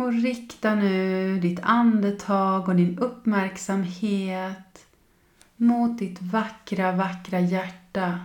Och 0.00 0.12
rikta 0.12 0.74
nu 0.74 1.38
ditt 1.40 1.60
andetag 1.62 2.68
och 2.68 2.76
din 2.76 2.98
uppmärksamhet 2.98 4.86
mot 5.56 5.98
ditt 5.98 6.22
vackra, 6.22 6.92
vackra 6.92 7.40
hjärta. 7.40 8.20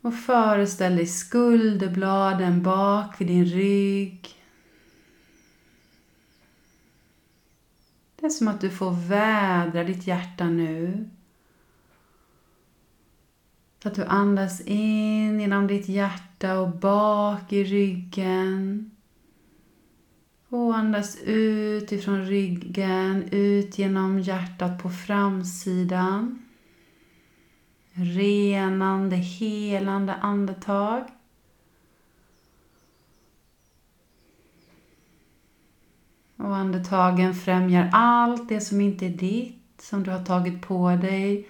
Och 0.00 0.14
föreställ 0.14 0.96
dig 0.96 1.06
skulderbladen 1.06 2.62
bak 2.62 3.20
vid 3.20 3.28
din 3.28 3.44
rygg. 3.44 4.28
Det 8.16 8.26
är 8.26 8.30
som 8.30 8.48
att 8.48 8.60
du 8.60 8.70
får 8.70 9.08
vädra 9.08 9.84
ditt 9.84 10.06
hjärta 10.06 10.44
nu. 10.44 11.10
Så 13.82 13.88
att 13.88 13.94
du 13.94 14.04
andas 14.04 14.60
in 14.60 15.40
genom 15.40 15.66
ditt 15.66 15.88
hjärta 15.88 16.58
och 16.58 16.68
bak 16.68 17.52
i 17.52 17.64
ryggen. 17.64 18.90
Och 20.48 20.76
andas 20.76 21.18
ut 21.24 21.92
ifrån 21.92 22.24
ryggen, 22.24 23.28
ut 23.30 23.78
genom 23.78 24.20
hjärtat 24.20 24.82
på 24.82 24.90
framsidan. 24.90 26.42
Renande, 27.92 29.16
helande 29.16 30.14
andetag. 30.14 31.04
Och 36.36 36.56
andetagen 36.56 37.34
främjar 37.34 37.90
allt 37.92 38.48
det 38.48 38.60
som 38.60 38.80
inte 38.80 39.06
är 39.06 39.10
ditt, 39.10 39.80
som 39.82 40.02
du 40.02 40.10
har 40.10 40.24
tagit 40.24 40.62
på 40.62 40.90
dig. 40.90 41.48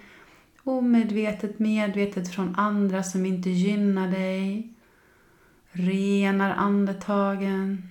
Omedvetet, 0.71 1.59
medvetet 1.59 2.29
från 2.29 2.55
andra 2.55 3.03
som 3.03 3.25
inte 3.25 3.49
gynnar 3.49 4.11
dig. 4.11 4.73
Renar 5.71 6.51
andetagen. 6.51 7.89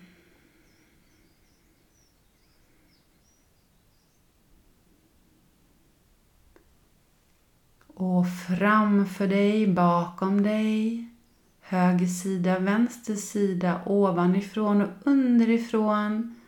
Och 7.86 8.26
framför 8.48 9.26
dig, 9.26 9.66
bakom 9.66 10.42
dig, 10.42 11.08
höger 11.60 12.06
sida, 12.06 12.58
vänster 12.58 13.14
sida, 13.14 13.80
ovanifrån 13.86 14.82
och 14.82 14.88
underifrån 15.04 16.39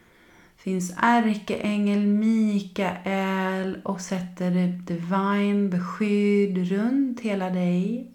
finns 0.63 0.93
ärkeängel 0.97 2.07
Mikael 2.07 3.81
och 3.85 4.01
sätter 4.01 4.57
ett 4.57 4.87
divine 4.87 5.71
beskydd 5.71 6.69
runt 6.69 7.21
hela 7.21 7.51
dig. 7.51 8.11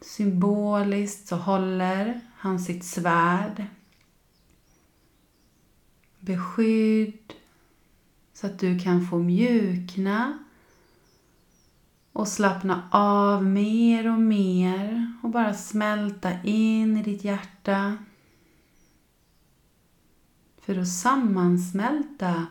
Symboliskt 0.00 1.28
så 1.28 1.36
håller 1.36 2.20
han 2.36 2.60
sitt 2.60 2.84
svärd. 2.84 3.66
Beskydd 6.20 7.32
så 8.32 8.46
att 8.46 8.58
du 8.58 8.78
kan 8.78 9.06
få 9.06 9.18
mjukna 9.18 10.38
och 12.12 12.28
slappna 12.28 12.88
av 12.90 13.44
mer 13.44 14.12
och 14.12 14.20
mer 14.20 15.12
och 15.22 15.30
bara 15.30 15.54
smälta 15.54 16.42
in 16.42 16.96
i 16.96 17.02
ditt 17.02 17.24
hjärta. 17.24 17.96
För 20.64 20.78
att 20.78 20.88
sammansmälta 20.88 22.46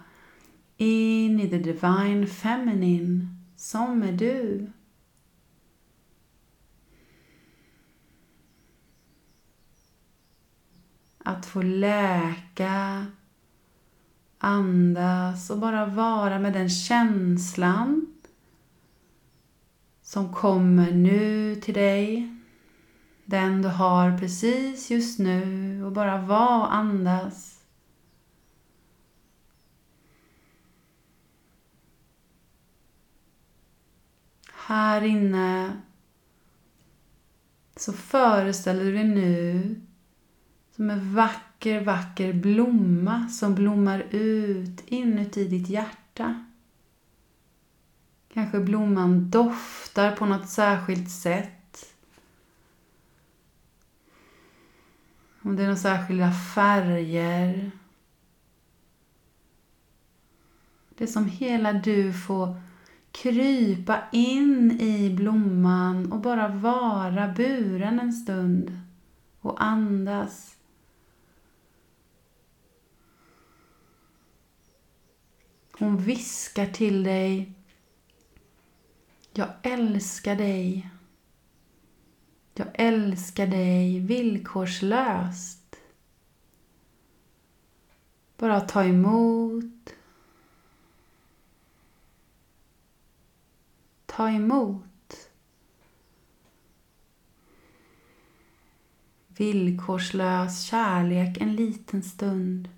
in 0.77 1.39
i 1.39 1.49
the 1.49 1.57
divine 1.57 2.27
feminine 2.27 3.27
som 3.55 4.03
är 4.03 4.11
du. 4.11 4.71
Att 11.17 11.45
få 11.45 11.61
läka 11.61 13.05
Andas 14.37 15.49
och 15.49 15.59
bara 15.59 15.85
vara 15.85 16.39
med 16.39 16.53
den 16.53 16.69
känslan 16.69 18.13
som 20.01 20.33
kommer 20.33 20.91
nu 20.91 21.55
till 21.55 21.73
dig. 21.73 22.33
Den 23.25 23.61
du 23.61 23.67
har 23.67 24.17
precis 24.17 24.91
just 24.91 25.19
nu 25.19 25.83
och 25.85 25.91
bara 25.91 26.21
vara 26.21 26.57
och 26.57 26.73
andas. 26.73 27.52
Här 34.65 35.01
inne 35.01 35.81
så 37.75 37.93
föreställer 37.93 38.83
du 38.83 38.93
dig 38.93 39.03
nu 39.03 39.75
som 40.75 40.89
en 40.89 41.15
vacker, 41.15 41.81
vacker 41.81 42.33
blomma 42.33 43.29
som 43.29 43.55
blommar 43.55 43.99
ut 44.11 44.83
inuti 44.85 45.47
ditt 45.47 45.69
hjärta. 45.69 46.45
Kanske 48.33 48.59
blomman 48.59 49.29
doftar 49.29 50.15
på 50.15 50.25
något 50.25 50.49
särskilt 50.49 51.11
sätt. 51.11 51.95
Om 55.41 55.55
det 55.55 55.63
är 55.63 55.67
några 55.67 55.79
särskilda 55.79 56.31
färger. 56.31 57.71
Det 60.89 61.03
är 61.03 61.07
som 61.07 61.25
hela 61.25 61.73
du 61.73 62.13
får 62.13 62.61
krypa 63.13 64.03
in 64.11 64.81
i 64.81 65.09
blomman 65.09 66.11
och 66.11 66.19
bara 66.19 66.47
vara 66.47 67.27
buren 67.27 67.99
en 67.99 68.13
stund 68.13 68.79
och 69.39 69.63
andas. 69.63 70.55
Hon 75.79 75.97
viskar 75.97 76.65
till 76.65 77.03
dig. 77.03 77.53
Jag 79.33 79.49
älskar 79.63 80.35
dig. 80.35 80.89
Jag 82.53 82.67
älskar 82.73 83.47
dig 83.47 83.99
villkorslöst. 83.99 85.75
Bara 88.37 88.61
ta 88.61 88.83
emot. 88.83 89.72
Ta 94.15 94.29
emot. 94.29 95.29
Villkorslös 99.27 100.63
kärlek 100.63 101.37
en 101.41 101.55
liten 101.55 102.03
stund. 102.03 102.69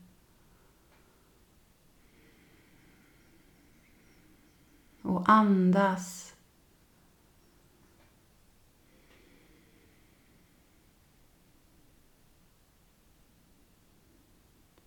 och 5.06 5.30
andas. 5.30 6.34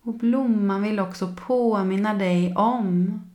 Och 0.01 0.13
blomman 0.13 0.81
vill 0.81 0.99
också 0.99 1.35
påminna 1.47 2.13
dig 2.13 2.55
om 2.55 3.28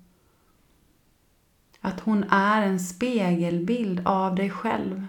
att 1.85 2.01
hon 2.01 2.25
är 2.31 2.62
en 2.62 2.81
spegelbild 2.81 4.03
av 4.05 4.35
dig 4.35 4.51
själv. 4.51 5.07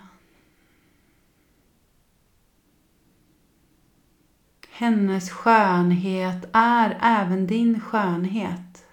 Hennes 4.69 5.29
skönhet 5.29 6.49
är 6.53 6.97
även 7.01 7.47
din 7.47 7.79
skönhet. 7.79 8.85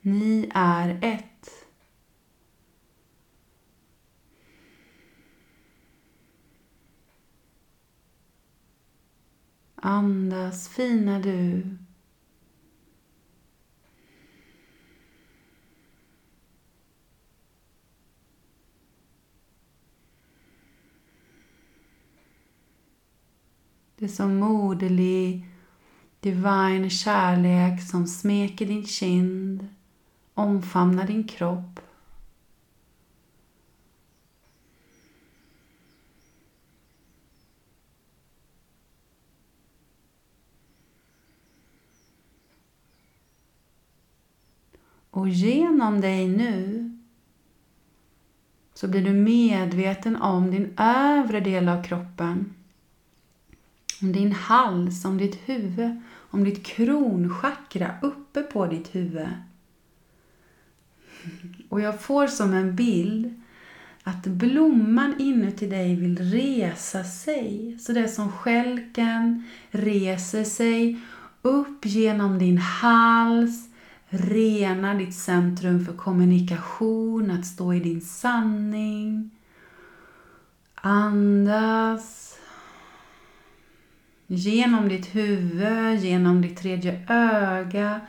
Ni 0.00 0.50
är 0.54 0.98
ett. 1.02 1.66
Andas 9.74 10.68
fina 10.68 11.18
du. 11.18 11.76
Det 24.02 24.06
är 24.06 24.08
som 24.08 24.36
moderlig 24.36 25.46
divine 26.20 26.90
kärlek 26.90 27.82
som 27.82 28.06
smeker 28.06 28.66
din 28.66 28.86
kind 28.86 29.68
omfamnar 30.34 31.06
din 31.06 31.28
kropp. 31.28 31.80
Och 45.10 45.28
genom 45.28 46.00
dig 46.00 46.28
nu 46.28 46.90
så 48.74 48.88
blir 48.88 49.04
du 49.04 49.12
medveten 49.12 50.16
om 50.16 50.50
din 50.50 50.74
övre 50.78 51.40
del 51.40 51.68
av 51.68 51.82
kroppen. 51.82 52.54
Om 54.02 54.12
din 54.12 54.32
hals, 54.32 55.04
om 55.04 55.18
ditt 55.18 55.38
huvud, 55.48 56.00
om 56.30 56.44
ditt 56.44 56.66
kronchakra 56.66 57.94
uppe 58.02 58.42
på 58.42 58.66
ditt 58.66 58.94
huvud. 58.94 59.28
Och 61.68 61.80
jag 61.80 62.00
får 62.00 62.26
som 62.26 62.52
en 62.52 62.76
bild 62.76 63.42
att 64.02 64.26
blomman 64.26 65.14
inuti 65.18 65.66
dig 65.66 65.94
vill 65.96 66.18
resa 66.18 67.04
sig. 67.04 67.78
Så 67.80 67.92
det 67.92 68.00
är 68.00 68.08
som 68.08 68.32
skälken 68.32 69.44
reser 69.70 70.44
sig 70.44 71.00
upp 71.42 71.86
genom 71.86 72.38
din 72.38 72.58
hals, 72.58 73.68
rena 74.08 74.94
ditt 74.94 75.14
centrum 75.14 75.86
för 75.86 75.92
kommunikation, 75.92 77.30
att 77.30 77.46
stå 77.46 77.74
i 77.74 77.80
din 77.80 78.00
sanning. 78.00 79.30
Andas. 80.74 82.31
Genom 84.34 84.88
ditt 84.88 85.14
huvud, 85.14 86.00
genom 86.00 86.42
ditt 86.42 86.56
tredje 86.56 87.06
öga. 87.08 88.00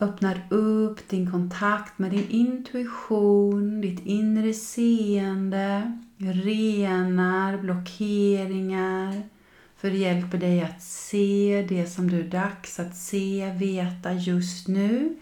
Öppnar 0.00 0.46
upp 0.50 1.08
din 1.08 1.30
kontakt 1.30 1.98
med 1.98 2.10
din 2.10 2.28
intuition, 2.28 3.80
ditt 3.80 4.06
inre 4.06 4.52
seende, 4.52 5.98
renar 6.18 7.56
blockeringar, 7.56 9.22
för 9.76 9.90
det 9.90 9.96
hjälper 9.96 10.38
dig 10.38 10.62
att 10.62 10.82
se 10.82 11.66
det 11.68 11.86
som 11.86 12.10
du 12.10 12.20
är 12.20 12.28
dags 12.28 12.80
att 12.80 12.96
se, 12.96 13.54
veta 13.58 14.12
just 14.12 14.68
nu. 14.68 15.16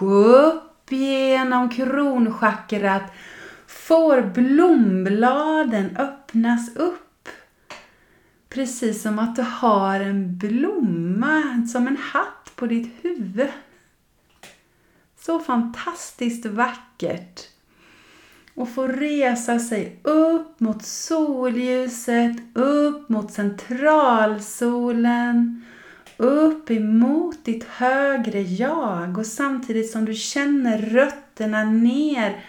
Upp 0.00 0.90
genom 0.90 1.70
kronchakrat 1.70 3.12
får 3.88 4.22
blombladen 4.22 5.96
öppnas 5.96 6.76
upp. 6.76 7.28
Precis 8.48 9.02
som 9.02 9.18
att 9.18 9.36
du 9.36 9.42
har 9.42 10.00
en 10.00 10.38
blomma 10.38 11.66
som 11.72 11.86
en 11.86 11.96
hatt 11.96 12.52
på 12.56 12.66
ditt 12.66 12.92
huvud. 13.02 13.48
Så 15.20 15.38
fantastiskt 15.38 16.46
vackert. 16.46 17.40
Och 18.54 18.68
få 18.68 18.86
resa 18.86 19.58
sig 19.58 20.00
upp 20.02 20.60
mot 20.60 20.84
solljuset, 20.84 22.36
upp 22.54 23.08
mot 23.08 23.32
centralsolen, 23.32 25.64
upp 26.16 26.70
emot 26.70 27.44
ditt 27.44 27.64
högre 27.64 28.42
jag 28.42 29.18
och 29.18 29.26
samtidigt 29.26 29.90
som 29.90 30.04
du 30.04 30.14
känner 30.14 30.78
rötterna 30.78 31.64
ner 31.64 32.44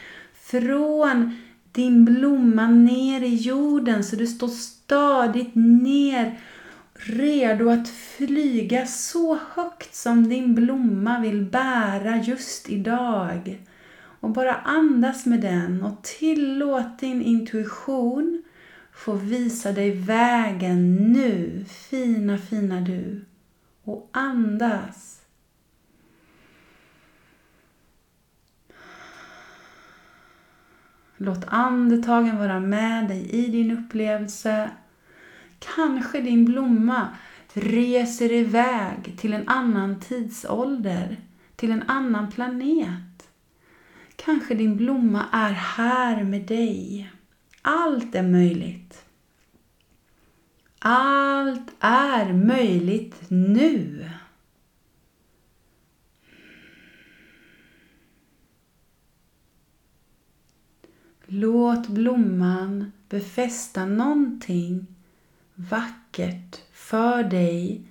från 0.45 1.35
din 1.71 2.05
blomma 2.05 2.67
ner 2.67 3.21
i 3.21 3.35
jorden 3.35 4.03
så 4.03 4.15
du 4.15 4.27
står 4.27 4.47
stadigt 4.47 5.55
ner 5.55 6.39
redo 6.93 7.69
att 7.69 7.89
flyga 7.89 8.85
så 8.85 9.37
högt 9.53 9.95
som 9.95 10.29
din 10.29 10.55
blomma 10.55 11.19
vill 11.19 11.45
bära 11.45 12.17
just 12.17 12.69
idag. 12.69 13.59
Och 14.19 14.29
bara 14.29 14.55
andas 14.55 15.25
med 15.25 15.41
den 15.41 15.83
och 15.83 16.03
tillåt 16.03 16.99
din 16.99 17.21
intuition 17.21 18.43
få 18.93 19.13
visa 19.13 19.71
dig 19.71 19.91
vägen 19.91 20.95
nu, 20.95 21.65
fina, 21.89 22.37
fina 22.37 22.81
du. 22.81 23.25
Och 23.83 24.09
andas. 24.13 25.14
Låt 31.17 31.45
andetagen 31.47 32.37
vara 32.37 32.59
med 32.59 33.07
dig 33.07 33.29
i 33.29 33.47
din 33.47 33.71
upplevelse. 33.71 34.69
Kanske 35.59 36.21
din 36.21 36.45
blomma 36.45 37.07
reser 37.53 38.31
iväg 38.31 39.17
till 39.17 39.33
en 39.33 39.47
annan 39.47 39.99
tidsålder, 39.99 41.17
till 41.55 41.71
en 41.71 41.83
annan 41.87 42.31
planet. 42.31 43.29
Kanske 44.15 44.55
din 44.55 44.77
blomma 44.77 45.25
är 45.31 45.51
här 45.51 46.23
med 46.23 46.41
dig. 46.41 47.11
Allt 47.61 48.15
är 48.15 48.23
möjligt. 48.23 49.05
Allt 50.79 51.71
är 51.79 52.33
möjligt 52.33 53.29
nu. 53.29 54.09
Låt 61.27 61.87
blomman 61.87 62.91
befästa 63.09 63.85
någonting 63.85 64.87
vackert 65.55 66.61
för 66.73 67.23
dig 67.23 67.81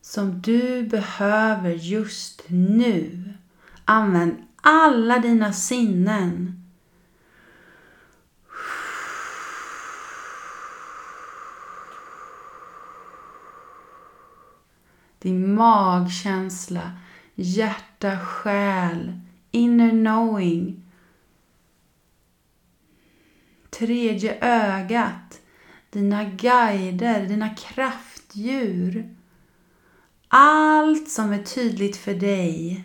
som 0.00 0.40
du 0.42 0.82
behöver 0.82 1.70
just 1.70 2.42
nu. 2.48 3.32
Använd 3.84 4.36
alla 4.56 5.18
dina 5.18 5.52
sinnen. 5.52 6.64
Din 15.18 15.54
magkänsla, 15.54 16.92
hjärta, 17.34 18.18
själ, 18.18 19.20
inner 19.50 19.90
knowing 19.90 20.89
tredje 23.80 24.38
ögat, 24.40 25.40
dina 25.90 26.24
guider, 26.24 27.26
dina 27.26 27.54
kraftdjur. 27.54 29.14
Allt 30.28 31.10
som 31.10 31.32
är 31.32 31.42
tydligt 31.42 31.96
för 31.96 32.14
dig, 32.14 32.84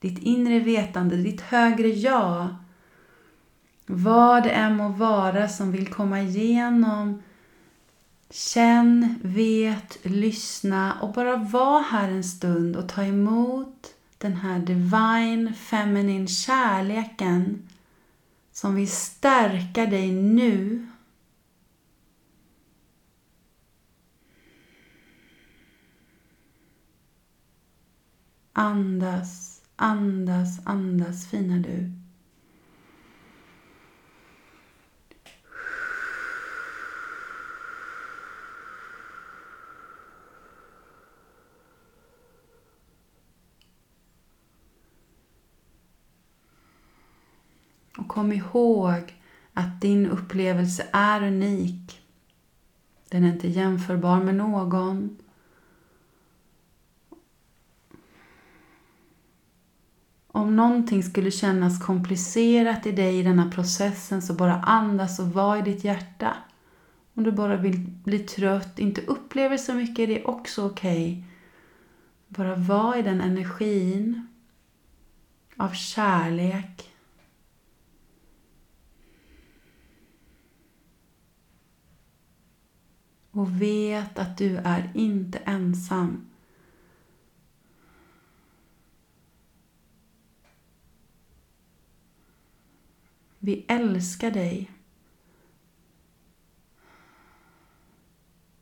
ditt 0.00 0.18
inre 0.18 0.58
vetande, 0.58 1.16
ditt 1.16 1.40
högre 1.40 1.88
jag. 1.88 2.54
Vad 3.86 4.42
det 4.42 4.50
än 4.50 4.76
må 4.76 4.88
vara 4.88 5.48
som 5.48 5.72
vill 5.72 5.86
komma 5.86 6.20
igenom. 6.20 7.22
Känn, 8.30 9.18
vet, 9.22 9.98
lyssna 10.02 10.94
och 11.00 11.12
bara 11.12 11.36
var 11.36 11.82
här 11.82 12.08
en 12.08 12.24
stund 12.24 12.76
och 12.76 12.88
ta 12.88 13.02
emot 13.02 13.86
den 14.18 14.36
här 14.36 14.58
Divine 14.58 15.54
Feminine 15.54 16.26
kärleken 16.26 17.68
som 18.52 18.74
vill 18.74 18.90
stärka 18.90 19.86
dig 19.86 20.12
nu. 20.12 20.86
Andas, 28.52 29.62
andas, 29.76 30.60
andas 30.66 31.26
fina 31.26 31.58
du. 31.58 32.01
Och 47.98 48.08
kom 48.08 48.32
ihåg 48.32 49.14
att 49.52 49.80
din 49.80 50.06
upplevelse 50.06 50.86
är 50.92 51.22
unik. 51.22 52.00
Den 53.08 53.24
är 53.24 53.32
inte 53.32 53.48
jämförbar 53.48 54.20
med 54.20 54.34
någon. 54.34 55.16
Om 60.26 60.56
någonting 60.56 61.02
skulle 61.02 61.30
kännas 61.30 61.84
komplicerat 61.84 62.86
i 62.86 62.92
dig 62.92 63.18
i 63.18 63.22
denna 63.22 63.50
processen 63.50 64.22
så 64.22 64.34
bara 64.34 64.54
andas 64.54 65.18
och 65.18 65.32
var 65.32 65.56
i 65.56 65.62
ditt 65.62 65.84
hjärta. 65.84 66.36
Om 67.14 67.24
du 67.24 67.32
bara 67.32 67.56
vill 67.56 67.78
bli 68.04 68.18
trött, 68.18 68.78
inte 68.78 69.00
upplever 69.00 69.56
så 69.56 69.74
mycket, 69.74 70.08
det 70.08 70.20
är 70.20 70.28
också 70.28 70.66
okej. 70.66 71.12
Okay. 71.12 71.24
Bara 72.28 72.54
var 72.54 72.96
i 72.96 73.02
den 73.02 73.20
energin 73.20 74.26
av 75.56 75.70
kärlek 75.70 76.91
och 83.32 83.62
vet 83.62 84.18
att 84.18 84.38
du 84.38 84.56
är 84.56 84.90
inte 84.94 85.38
ensam. 85.38 86.26
Vi 93.38 93.64
älskar 93.68 94.30
dig. 94.30 94.70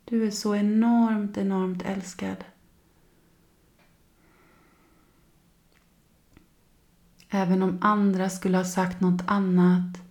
Du 0.04 0.26
är 0.26 0.30
så 0.30 0.54
enormt, 0.54 1.36
enormt 1.36 1.82
älskad. 1.82 2.44
Även 7.28 7.62
om 7.62 7.78
andra 7.80 8.30
skulle 8.30 8.56
ha 8.56 8.64
sagt 8.64 9.00
något 9.00 9.22
annat 9.26 10.02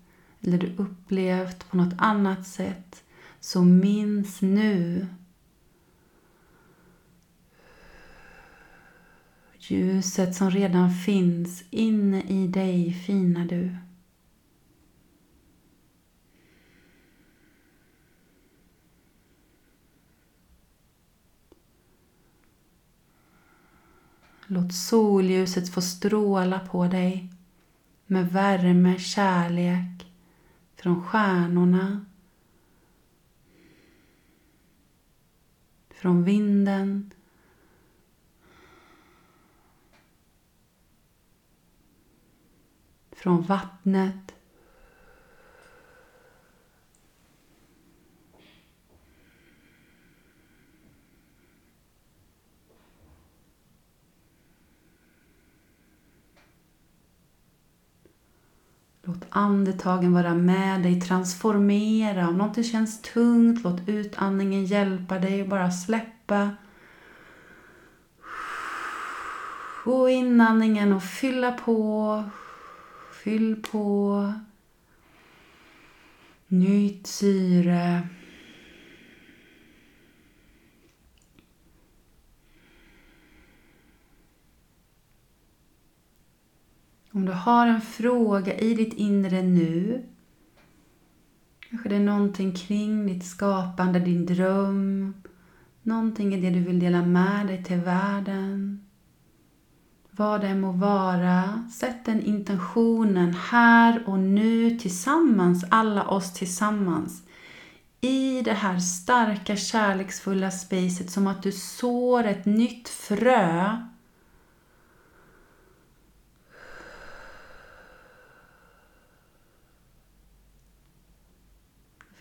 eller 0.42 0.58
du 0.58 0.76
upplevt 0.76 1.70
på 1.70 1.78
något 1.78 1.94
annat 1.98 2.48
sätt 2.48 3.04
så 3.40 3.62
minns 3.62 4.42
nu 4.42 5.08
ljuset 9.60 10.36
som 10.36 10.52
redan 10.52 10.92
finns 10.92 11.64
inne 11.70 12.22
i 12.22 12.48
dig, 12.48 12.94
fina 12.94 13.46
du. 13.46 13.76
Låt 24.48 24.74
solljuset 24.74 25.70
få 25.70 25.82
stråla 25.82 26.60
på 26.60 26.88
dig 26.88 27.34
med 28.06 28.32
värme, 28.32 29.00
kärlek 29.00 30.12
från 30.76 31.04
stjärnorna 31.04 32.06
från 36.00 36.24
vinden. 36.24 37.14
Från 43.12 43.42
vattnet. 43.42 44.39
Låt 59.10 59.26
andetagen 59.30 60.14
vara 60.14 60.34
med 60.34 60.82
dig, 60.84 61.02
transformera. 61.02 62.28
Om 62.28 62.38
någonting 62.38 62.64
känns 62.64 63.02
tungt, 63.02 63.64
låt 63.64 63.90
utandningen 63.90 64.66
hjälpa 64.66 65.20
dig 65.20 65.42
att 65.42 65.48
bara 65.48 65.72
släppa. 65.72 66.50
Och 69.86 70.10
inandningen 70.10 70.94
och 70.94 71.04
fylla 71.04 71.52
på. 71.52 72.24
Fyll 73.24 73.64
på. 73.72 74.34
Nytt 76.48 77.08
syre. 77.08 78.08
Om 87.20 87.26
du 87.26 87.32
har 87.32 87.68
en 87.68 87.82
fråga 87.82 88.58
i 88.58 88.74
ditt 88.74 88.94
inre 88.94 89.42
nu, 89.42 90.04
kanske 91.70 91.90
det 91.90 91.96
är 91.96 92.00
någonting 92.00 92.52
kring 92.56 93.08
ditt 93.08 93.26
skapande, 93.26 94.00
din 94.00 94.26
dröm, 94.26 95.14
någonting 95.84 96.34
i 96.34 96.42
det 96.42 96.50
du 96.50 96.60
vill 96.60 96.80
dela 96.80 97.02
med 97.02 97.48
dig 97.48 97.64
till 97.64 97.78
världen. 97.78 98.86
Vad 100.12 100.42
det 100.42 100.56
må 100.56 100.72
vara, 100.72 101.68
sätt 101.72 102.06
den 102.06 102.22
intentionen 102.22 103.34
här 103.34 104.04
och 104.06 104.20
nu 104.20 104.80
tillsammans, 104.80 105.66
alla 105.70 106.08
oss 106.08 106.34
tillsammans. 106.34 107.24
I 108.02 108.42
det 108.42 108.54
här 108.54 108.80
starka 108.80 109.56
kärleksfulla 109.56 110.52
spacet 110.52 111.12
som 111.12 111.28
att 111.28 111.44
du 111.44 111.52
sår 111.52 112.24
ett 112.24 112.46
nytt 112.46 112.90
frö 112.90 113.78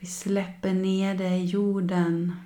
Vi 0.09 0.13
släpper 0.13 0.75
ner 0.75 1.15
det 1.15 1.37
i 1.37 1.45
jorden. 1.45 2.37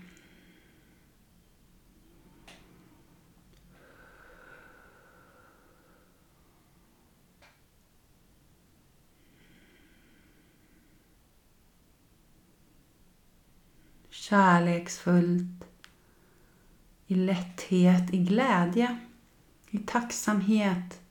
Kärleksfullt, 14.10 15.64
i 17.06 17.14
lätthet, 17.14 18.14
i 18.14 18.18
glädje, 18.18 18.98
i 19.70 19.78
tacksamhet. 19.78 21.01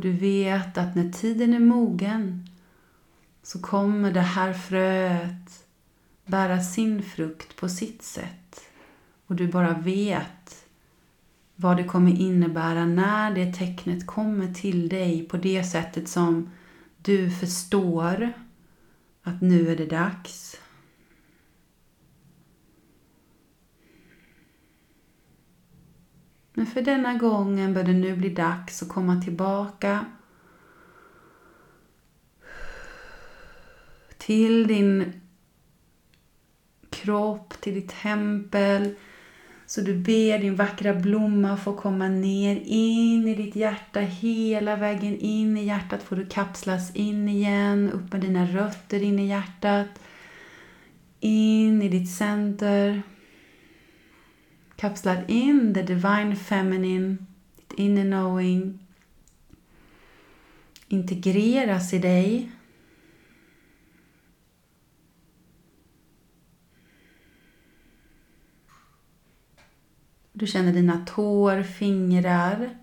Och 0.00 0.04
du 0.04 0.12
vet 0.12 0.78
att 0.78 0.94
när 0.94 1.12
tiden 1.12 1.54
är 1.54 1.60
mogen 1.60 2.48
så 3.42 3.62
kommer 3.62 4.12
det 4.12 4.20
här 4.20 4.52
fröet 4.52 5.64
bära 6.26 6.60
sin 6.60 7.02
frukt 7.02 7.56
på 7.56 7.68
sitt 7.68 8.02
sätt. 8.02 8.60
Och 9.26 9.34
du 9.34 9.48
bara 9.48 9.72
vet 9.72 10.66
vad 11.56 11.76
det 11.76 11.84
kommer 11.84 12.20
innebära 12.20 12.86
när 12.86 13.34
det 13.34 13.52
tecknet 13.52 14.06
kommer 14.06 14.54
till 14.54 14.88
dig 14.88 15.28
på 15.28 15.36
det 15.36 15.64
sättet 15.64 16.08
som 16.08 16.50
du 17.02 17.30
förstår 17.30 18.32
att 19.22 19.40
nu 19.40 19.72
är 19.72 19.76
det 19.76 19.86
dags. 19.86 20.59
Men 26.60 26.66
för 26.66 26.82
denna 26.82 27.14
gången 27.14 27.74
bör 27.74 27.82
det 27.82 27.92
nu 27.92 28.16
bli 28.16 28.28
dags 28.28 28.82
att 28.82 28.88
komma 28.88 29.22
tillbaka 29.22 30.04
till 34.18 34.66
din 34.66 35.20
kropp, 36.90 37.54
till 37.60 37.74
ditt 37.74 37.94
tempel. 38.02 38.94
Så 39.66 39.80
du 39.80 39.94
ber 39.94 40.38
din 40.38 40.56
vackra 40.56 40.94
blomma 40.94 41.56
få 41.56 41.76
komma 41.76 42.08
ner 42.08 42.60
in 42.64 43.28
i 43.28 43.34
ditt 43.34 43.56
hjärta, 43.56 44.00
hela 44.00 44.76
vägen 44.76 45.18
in 45.18 45.58
i 45.58 45.64
hjärtat. 45.64 46.02
Får 46.02 46.16
du 46.16 46.26
kapslas 46.26 46.96
in 46.96 47.28
igen, 47.28 47.90
upp 47.92 48.12
med 48.12 48.20
dina 48.20 48.46
rötter 48.46 49.02
in 49.02 49.18
i 49.18 49.26
hjärtat, 49.26 50.00
in 51.20 51.82
i 51.82 51.88
ditt 51.88 52.16
center 52.16 53.02
kapslar 54.80 55.24
in 55.28 55.74
the 55.74 55.82
divine 55.82 56.36
feminine, 56.36 57.26
ditt 57.56 57.78
inner 57.78 58.04
knowing, 58.04 58.78
integreras 60.88 61.92
i 61.92 61.98
dig. 61.98 62.50
Du 70.32 70.46
känner 70.46 70.72
dina 70.72 71.06
tår, 71.06 71.62
fingrar. 71.62 72.76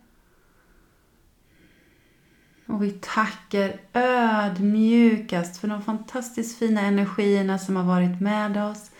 Och 2.66 2.84
vi 2.84 2.92
tackar 2.92 3.80
ödmjukast 3.94 5.58
för 5.58 5.68
de 5.68 5.82
fantastiskt 5.82 6.60
fina 6.60 6.82
energierna 6.82 7.60
som 7.60 7.76
har 7.76 7.84
varit 7.84 8.22
med 8.22 8.58
oss 8.58 8.92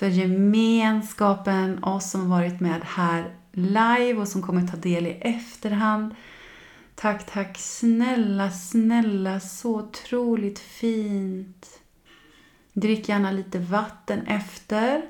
för 0.00 0.06
gemenskapen, 0.06 1.84
oss 1.84 2.10
som 2.10 2.30
varit 2.30 2.60
med 2.60 2.80
här 2.84 3.34
live 3.52 4.14
och 4.20 4.28
som 4.28 4.42
kommer 4.42 4.66
ta 4.66 4.76
del 4.76 5.06
i 5.06 5.10
efterhand. 5.10 6.14
Tack, 6.94 7.32
tack 7.32 7.58
snälla, 7.58 8.50
snälla, 8.50 9.40
så 9.40 9.78
otroligt 9.78 10.58
fint. 10.58 11.66
Drick 12.72 13.08
gärna 13.08 13.30
lite 13.30 13.58
vatten 13.58 14.26
efter. 14.26 15.02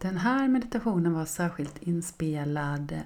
Den 0.00 0.16
här 0.16 0.48
meditationen 0.48 1.12
var 1.12 1.24
särskilt 1.24 1.82
inspelad 1.82 3.00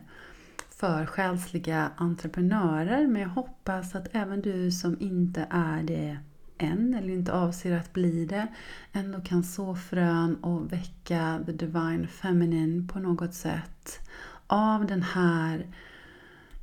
för 0.70 1.06
själsliga 1.06 1.90
entreprenörer 1.96 3.06
men 3.06 3.22
jag 3.22 3.28
hoppas 3.28 3.94
att 3.94 4.08
även 4.12 4.40
du 4.40 4.70
som 4.70 5.00
inte 5.00 5.46
är 5.50 5.82
det 5.82 6.18
än 6.62 6.94
eller 6.94 7.12
inte 7.12 7.32
avser 7.32 7.76
att 7.76 7.92
bli 7.92 8.24
det 8.24 8.46
ändå 8.92 9.20
kan 9.20 9.44
så 9.44 9.74
frön 9.74 10.36
och 10.36 10.72
väcka 10.72 11.40
the 11.46 11.52
divine 11.52 12.08
feminine 12.08 12.88
på 12.88 12.98
något 12.98 13.34
sätt 13.34 14.08
av 14.46 14.86
den 14.86 15.02
här 15.02 15.66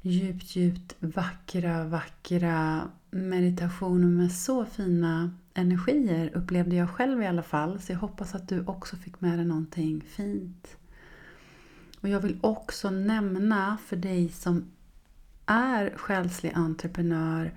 djupt, 0.01 0.55
djupt 0.55 0.95
vackra, 0.99 1.83
vackra 1.83 2.81
meditationen 3.11 4.17
med 4.17 4.31
så 4.31 4.65
fina 4.65 5.31
energier 5.53 6.31
upplevde 6.33 6.75
jag 6.75 6.89
själv 6.89 7.21
i 7.21 7.27
alla 7.27 7.43
fall. 7.43 7.79
Så 7.79 7.91
jag 7.91 7.99
hoppas 7.99 8.35
att 8.35 8.47
du 8.47 8.65
också 8.65 8.95
fick 8.95 9.21
med 9.21 9.39
dig 9.39 9.45
någonting 9.45 10.01
fint. 10.01 10.77
Och 12.01 12.09
jag 12.09 12.19
vill 12.19 12.39
också 12.41 12.89
nämna 12.89 13.77
för 13.85 13.95
dig 13.95 14.29
som 14.29 14.71
är 15.45 15.93
själslig 15.97 16.51
entreprenör 16.55 17.53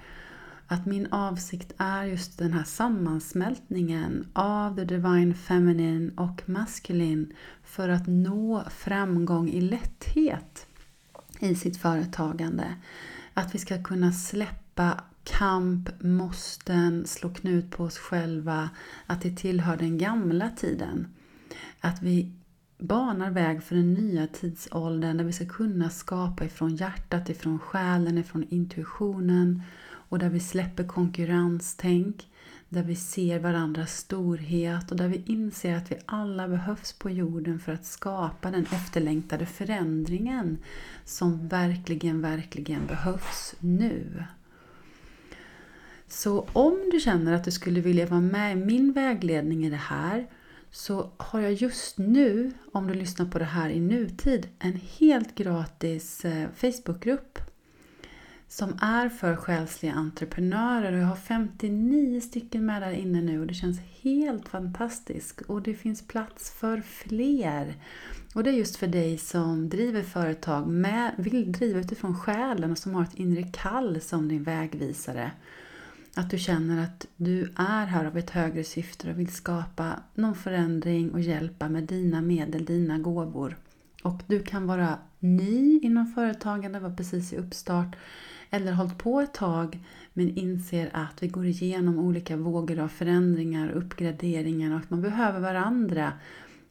att 0.73 0.87
min 0.87 1.07
avsikt 1.07 1.73
är 1.79 2.05
just 2.05 2.39
den 2.39 2.53
här 2.53 2.65
sammansmältningen 2.65 4.27
av 4.33 4.77
the 4.77 4.85
divine 4.85 5.35
feminine 5.35 6.11
och 6.17 6.49
masculine 6.49 7.33
för 7.65 7.89
att 7.89 8.07
nå 8.07 8.65
framgång 8.71 9.49
i 9.49 9.61
lätthet 9.61 10.67
i 11.41 11.55
sitt 11.55 11.77
företagande. 11.77 12.75
Att 13.35 13.55
vi 13.55 13.59
ska 13.59 13.83
kunna 13.83 14.13
släppa 14.13 15.01
kamp, 15.25 16.03
måsten, 16.03 17.07
slå 17.07 17.29
knut 17.35 17.71
på 17.71 17.85
oss 17.85 17.99
själva, 17.99 18.71
att 19.07 19.23
det 19.23 19.37
tillhör 19.37 19.77
den 19.77 19.99
gamla 19.99 20.51
tiden. 20.51 21.07
Att 21.81 22.03
vi 22.03 22.33
banar 22.79 23.31
väg 23.31 23.63
för 23.63 23.75
den 23.75 23.95
nya 23.95 24.27
tidsåldern 24.27 25.17
där 25.17 25.25
vi 25.25 25.33
ska 25.33 25.47
kunna 25.49 25.91
skapa 25.91 26.45
ifrån 26.45 26.77
hjärtat, 26.77 27.29
ifrån 27.29 27.59
själen, 27.59 28.19
ifrån 28.19 28.45
intuitionen 28.49 29.63
och 30.13 30.19
där 30.19 30.29
vi 30.29 30.41
släpper 30.41 30.85
konkurrenstänk, 30.85 32.29
där 32.69 32.83
vi 32.83 32.97
ser 32.97 33.39
varandras 33.39 33.97
storhet 33.97 34.91
och 34.91 34.97
där 34.97 35.09
vi 35.09 35.23
inser 35.27 35.77
att 35.77 35.93
vi 35.93 35.97
alla 36.07 36.49
behövs 36.49 36.93
på 36.93 37.11
jorden 37.11 37.59
för 37.59 37.73
att 37.73 37.85
skapa 37.85 38.51
den 38.51 38.63
efterlängtade 38.63 39.47
förändringen 39.47 40.59
som 41.05 41.49
verkligen, 41.49 42.21
verkligen 42.21 42.87
behövs 42.87 43.55
nu. 43.61 44.25
Så 46.07 46.47
om 46.53 46.91
du 46.93 47.01
känner 47.01 47.33
att 47.33 47.45
du 47.45 47.51
skulle 47.51 47.81
vilja 47.81 48.07
vara 48.07 48.21
med 48.21 48.53
i 48.53 48.65
min 48.65 48.93
vägledning 48.93 49.67
i 49.67 49.71
det 49.71 49.77
här 49.77 50.27
så 50.71 51.11
har 51.17 51.41
jag 51.41 51.53
just 51.53 51.99
nu, 51.99 52.53
om 52.73 52.87
du 52.87 52.95
lyssnar 52.95 53.27
på 53.27 53.39
det 53.39 53.45
här 53.45 53.71
i 53.71 53.81
nutid, 53.81 54.49
en 54.59 54.81
helt 54.99 55.35
gratis 55.35 56.25
eh, 56.25 56.49
Facebookgrupp 56.55 57.52
som 58.53 58.79
är 58.81 59.09
för 59.09 59.37
själsliga 59.37 59.93
entreprenörer. 59.93 60.93
Jag 60.93 61.07
har 61.07 61.17
59 61.17 62.21
stycken 62.21 62.67
med 62.67 62.83
där 62.83 62.93
inne 62.93 63.21
nu 63.21 63.41
och 63.41 63.47
det 63.47 63.55
känns 63.55 63.81
helt 64.03 64.49
fantastiskt. 64.49 65.41
Och 65.41 65.63
det 65.63 65.75
finns 65.75 66.07
plats 66.07 66.51
för 66.51 66.81
fler. 66.81 67.75
Och 68.35 68.45
det 68.45 68.51
är 68.51 68.55
just 68.55 68.77
för 68.77 68.87
dig 68.87 69.19
som 69.19 69.69
driver 69.69 70.03
företag, 70.03 70.67
med, 70.67 71.15
vill 71.19 71.53
driva 71.53 71.81
utifrån 71.81 72.19
själen 72.19 72.73
och 72.73 72.79
som 72.79 72.95
har 72.95 73.03
ett 73.03 73.15
inre 73.15 73.43
kall 73.43 74.01
som 74.01 74.29
din 74.29 74.43
vägvisare. 74.43 75.31
Att 76.15 76.31
du 76.31 76.39
känner 76.39 76.85
att 76.85 77.07
du 77.17 77.53
är 77.57 77.87
här 77.87 78.05
av 78.05 78.19
ett 78.19 78.31
högre 78.31 78.65
syfte 78.65 79.11
och 79.11 79.19
vill 79.19 79.33
skapa 79.33 79.93
någon 80.15 80.35
förändring 80.35 81.11
och 81.11 81.21
hjälpa 81.21 81.69
med 81.69 81.85
dina 81.85 82.21
medel, 82.21 82.65
dina 82.65 82.99
gåvor. 82.99 83.57
Och 84.03 84.23
du 84.27 84.43
kan 84.43 84.67
vara 84.67 84.99
ny 85.19 85.81
inom 85.83 86.07
företagande, 86.07 86.81
vara 86.81 86.97
precis 86.97 87.33
i 87.33 87.37
uppstart 87.37 87.97
eller 88.55 88.73
hållit 88.73 88.99
på 88.99 89.21
ett 89.21 89.35
tag 89.35 89.79
men 90.13 90.37
inser 90.37 90.91
att 90.93 91.23
vi 91.23 91.29
går 91.29 91.47
igenom 91.47 91.99
olika 91.99 92.37
vågor 92.37 92.79
av 92.79 92.89
förändringar 92.89 93.69
och 93.69 93.83
uppgraderingar 93.83 94.71
och 94.73 94.77
att 94.77 94.91
man 94.91 95.03
behöver 95.03 95.41
varandra. 95.41 96.13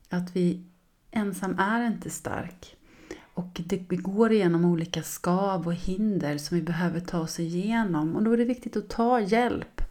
Att 0.10 0.36
vi 0.36 0.64
ensam 1.12 1.60
är 1.60 1.88
inte 1.88 2.10
stark. 2.10 2.76
Och 3.34 3.62
det, 3.66 3.86
vi 3.90 3.96
går 3.96 4.32
igenom 4.32 4.66
olika 4.66 5.04
skav 5.04 5.68
och 5.68 5.74
hinder 5.74 6.38
som 6.38 6.58
vi 6.58 6.64
behöver 6.64 7.00
ta 7.00 7.20
oss 7.20 7.40
igenom 7.40 8.16
och 8.16 8.24
då 8.24 8.32
är 8.32 8.38
det 8.38 8.46
viktigt 8.46 8.78
att 8.78 8.90
ta 8.90 9.20
hjälp. 9.20 9.82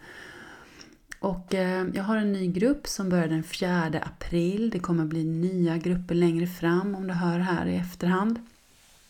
Och 1.20 1.54
eh, 1.54 1.86
jag 1.94 2.02
har 2.02 2.16
en 2.16 2.32
ny 2.32 2.46
grupp 2.46 2.86
som 2.86 3.08
börjar 3.08 3.28
den 3.28 3.42
4 3.42 3.86
april. 4.02 4.70
Det 4.70 4.78
kommer 4.78 5.04
bli 5.04 5.24
nya 5.24 5.76
grupper 5.78 6.14
längre 6.14 6.46
fram 6.46 6.94
om 6.94 7.06
du 7.06 7.14
hör 7.14 7.38
här 7.38 7.66
i 7.66 7.76
efterhand. 7.76 8.38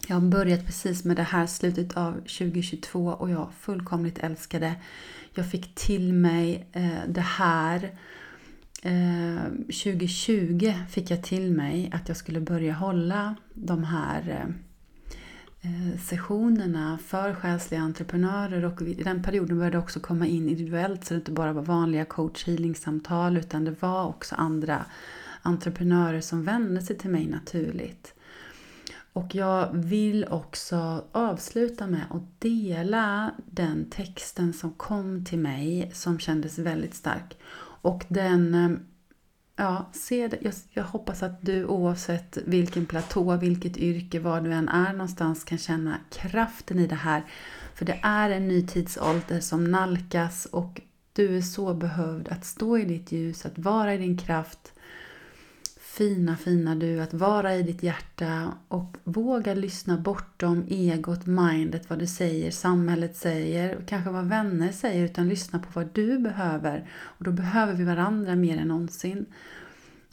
Jag 0.07 0.16
har 0.16 0.28
börjat 0.28 0.66
precis 0.66 1.05
med 1.05 1.16
det 1.16 1.22
här 1.22 1.46
slutet 1.46 1.96
av 1.96 2.12
2022 2.12 3.07
och 3.07 3.30
jag 3.30 3.48
fullkomligt 3.61 4.18
älskar 4.18 4.61
det. 4.61 4.74
Jag 5.34 5.51
fick 5.51 5.74
till 5.74 6.12
mig 6.12 6.66
eh, 6.72 6.98
det 7.09 7.20
här 7.20 7.90
eh, 8.82 9.44
2020 9.66 10.74
fick 10.90 11.11
jag 11.11 11.22
till 11.22 11.53
mig 11.53 11.90
att 11.94 12.09
jag 12.09 12.16
skulle 12.16 12.40
börja 12.40 12.72
hålla 12.72 13.34
de 13.55 13.84
här 13.84 14.28
eh, 14.28 14.46
eh, 15.70 15.98
sessionerna 16.01 16.98
för 17.07 17.34
själsliga 17.34 17.80
entreprenörer 17.80 18.64
och 18.64 18.82
i 18.82 18.94
den 18.94 19.22
perioden 19.22 19.59
började 19.59 19.76
det 19.76 19.82
också 19.82 20.01
komma 20.01 20.26
in 20.26 20.48
individuellt 20.48 21.05
så 21.05 21.14
det 21.14 21.18
inte 21.18 21.32
bara 21.32 21.53
var 21.53 21.62
vanliga 21.62 22.05
coach 22.05 22.46
healing-samtal 22.46 23.36
utan 23.36 23.64
det 23.64 23.82
var 23.82 24.07
också 24.07 24.34
andra 24.34 24.84
entreprenörer 25.42 26.20
som 26.20 26.44
vände 26.44 26.82
sig 26.82 26.98
till 26.98 27.11
mig 27.11 27.26
naturligt. 27.26 28.14
Och 29.12 29.34
jag 29.34 29.68
vill 29.72 30.26
också 30.30 31.04
avsluta 31.12 31.86
med 31.86 32.04
att 32.11 32.40
dela 32.40 33.30
den 33.46 33.90
texten 33.90 34.52
som 34.52 34.72
kom 34.72 35.24
till 35.24 35.38
mig 35.38 35.90
som 35.94 36.18
kändes 36.18 36.58
väldigt 36.58 36.94
stark. 36.94 37.38
Och 37.82 38.04
den, 38.08 38.54
eh, 38.54 38.70
ja, 39.56 39.90
se 39.92 40.28
det. 40.28 40.38
Jag, 40.40 40.54
jag 40.70 40.84
hoppas 40.84 41.22
att 41.22 41.42
du 41.42 41.64
oavsett 41.64 42.38
vilken 42.46 42.86
platå, 42.86 43.36
vilket 43.36 43.76
yrke, 43.76 44.20
var 44.20 44.40
du 44.40 44.52
än 44.52 44.68
är 44.68 44.92
någonstans 44.92 45.44
kan 45.44 45.58
känna 45.58 45.96
kraften 46.11 46.78
i 46.78 46.86
det 46.86 46.94
här. 46.94 47.24
För 47.74 47.84
det 47.84 48.00
är 48.02 48.30
en 48.30 48.48
ny 48.48 48.66
tidsålder 48.66 49.40
som 49.40 49.64
nalkas 49.64 50.46
och 50.46 50.80
du 51.12 51.36
är 51.36 51.42
så 51.42 51.74
behövd 51.74 52.28
att 52.28 52.44
stå 52.44 52.78
i 52.78 52.84
ditt 52.84 53.12
ljus, 53.12 53.46
att 53.46 53.58
vara 53.58 53.94
i 53.94 53.98
din 53.98 54.18
kraft 54.18 54.72
fina, 56.01 56.36
fina 56.36 56.74
du, 56.74 57.01
att 57.01 57.14
vara 57.14 57.57
i 57.57 57.62
ditt 57.62 57.82
hjärta 57.82 58.53
och 58.68 58.96
våga 59.05 59.55
lyssna 59.55 59.98
bortom 59.98 60.64
egot, 60.68 61.26
mindet, 61.26 61.90
vad 61.90 61.98
det 61.98 62.07
säger, 62.07 62.51
samhället 62.51 63.16
säger, 63.16 63.76
och 63.76 63.86
kanske 63.86 64.11
vad 64.11 64.24
vänner 64.24 64.72
säger, 64.72 65.05
utan 65.05 65.28
lyssna 65.28 65.59
på 65.59 65.68
vad 65.72 65.88
du 65.92 66.18
behöver. 66.18 66.88
Och 66.90 67.24
då 67.24 67.32
behöver 67.32 67.74
vi 67.74 67.84
varandra 67.84 68.36
mer 68.36 68.57
än 68.57 68.68
någonsin. 68.68 69.26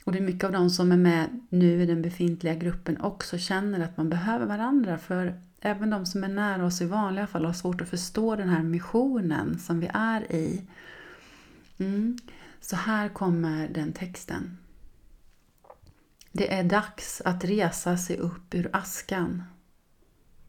Och 0.04 0.12
det 0.12 0.18
är 0.18 0.22
mycket 0.22 0.44
av 0.44 0.52
de 0.52 0.70
som 0.70 0.92
är 0.92 0.96
med 0.96 1.40
nu 1.48 1.82
i 1.82 1.86
den 1.86 2.02
befintliga 2.02 2.54
gruppen 2.54 3.00
också 3.00 3.38
känner 3.38 3.80
att 3.80 3.96
man 3.96 4.08
behöver 4.08 4.46
varandra. 4.46 4.98
För 4.98 5.40
även 5.60 5.90
de 5.90 6.06
som 6.06 6.24
är 6.24 6.28
nära 6.28 6.66
oss 6.66 6.80
i 6.80 6.86
vanliga 6.86 7.26
fall 7.26 7.44
har 7.44 7.52
svårt 7.52 7.80
att 7.80 7.88
förstå 7.88 8.36
den 8.36 8.48
här 8.48 8.62
missionen 8.62 9.58
som 9.58 9.80
vi 9.80 9.90
är 9.94 10.32
i. 10.32 10.62
Mm. 11.78 12.18
Så 12.60 12.76
här 12.76 13.08
kommer 13.08 13.68
den 13.68 13.92
texten. 13.92 14.57
Det 16.38 16.54
är 16.54 16.64
dags 16.64 17.22
att 17.24 17.44
resa 17.44 17.96
sig 17.96 18.16
upp 18.18 18.54
ur 18.54 18.70
askan. 18.72 19.42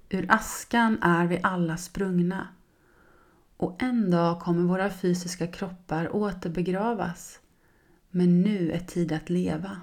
Ur 0.09 0.25
askan 0.29 0.97
är 1.01 1.27
vi 1.27 1.39
alla 1.43 1.77
sprungna 1.77 2.47
och 3.57 3.83
en 3.83 4.11
dag 4.11 4.39
kommer 4.39 4.63
våra 4.63 4.89
fysiska 4.89 5.47
kroppar 5.47 6.15
återbegravas. 6.15 7.39
Men 8.09 8.41
nu 8.41 8.71
är 8.71 8.79
tid 8.79 9.11
att 9.11 9.29
leva, 9.29 9.81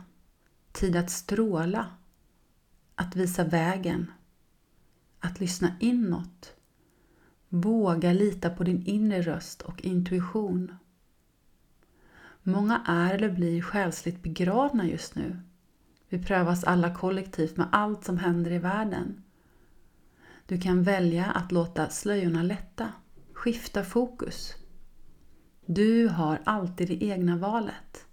tid 0.73 0.97
att 0.97 1.11
stråla, 1.11 1.87
att 2.95 3.17
visa 3.17 3.45
vägen, 3.45 4.11
att 5.21 5.41
lyssna 5.41 5.77
inåt, 5.81 6.55
våga 7.49 8.13
lita 8.13 8.51
på 8.51 8.65
din 8.65 8.87
inre 8.87 9.23
röst 9.23 9.63
och 9.63 9.83
intuition. 9.85 10.77
Många 12.43 12.83
är 12.87 13.15
eller 13.15 13.31
blir 13.31 13.63
själsligt 13.63 14.23
begravna 14.23 14.87
just 14.87 15.15
nu 15.15 15.43
vi 16.09 16.19
prövas 16.19 16.65
alla 16.65 16.95
kollektivt 16.95 17.57
med 17.57 17.69
allt 17.73 18.05
som 18.05 18.19
händer 18.19 18.51
i 18.51 18.59
världen. 18.59 19.23
Du 20.47 20.61
kan 20.61 20.83
välja 20.83 21.25
att 21.25 21.53
låta 21.53 21.89
slöjorna 21.89 22.43
lätta, 22.43 22.93
skifta 23.33 23.85
fokus. 23.85 24.55
Du 25.67 26.09
har 26.09 26.41
alltid 26.45 26.89
det 26.89 27.05
egna 27.05 27.37
valet. 27.37 28.07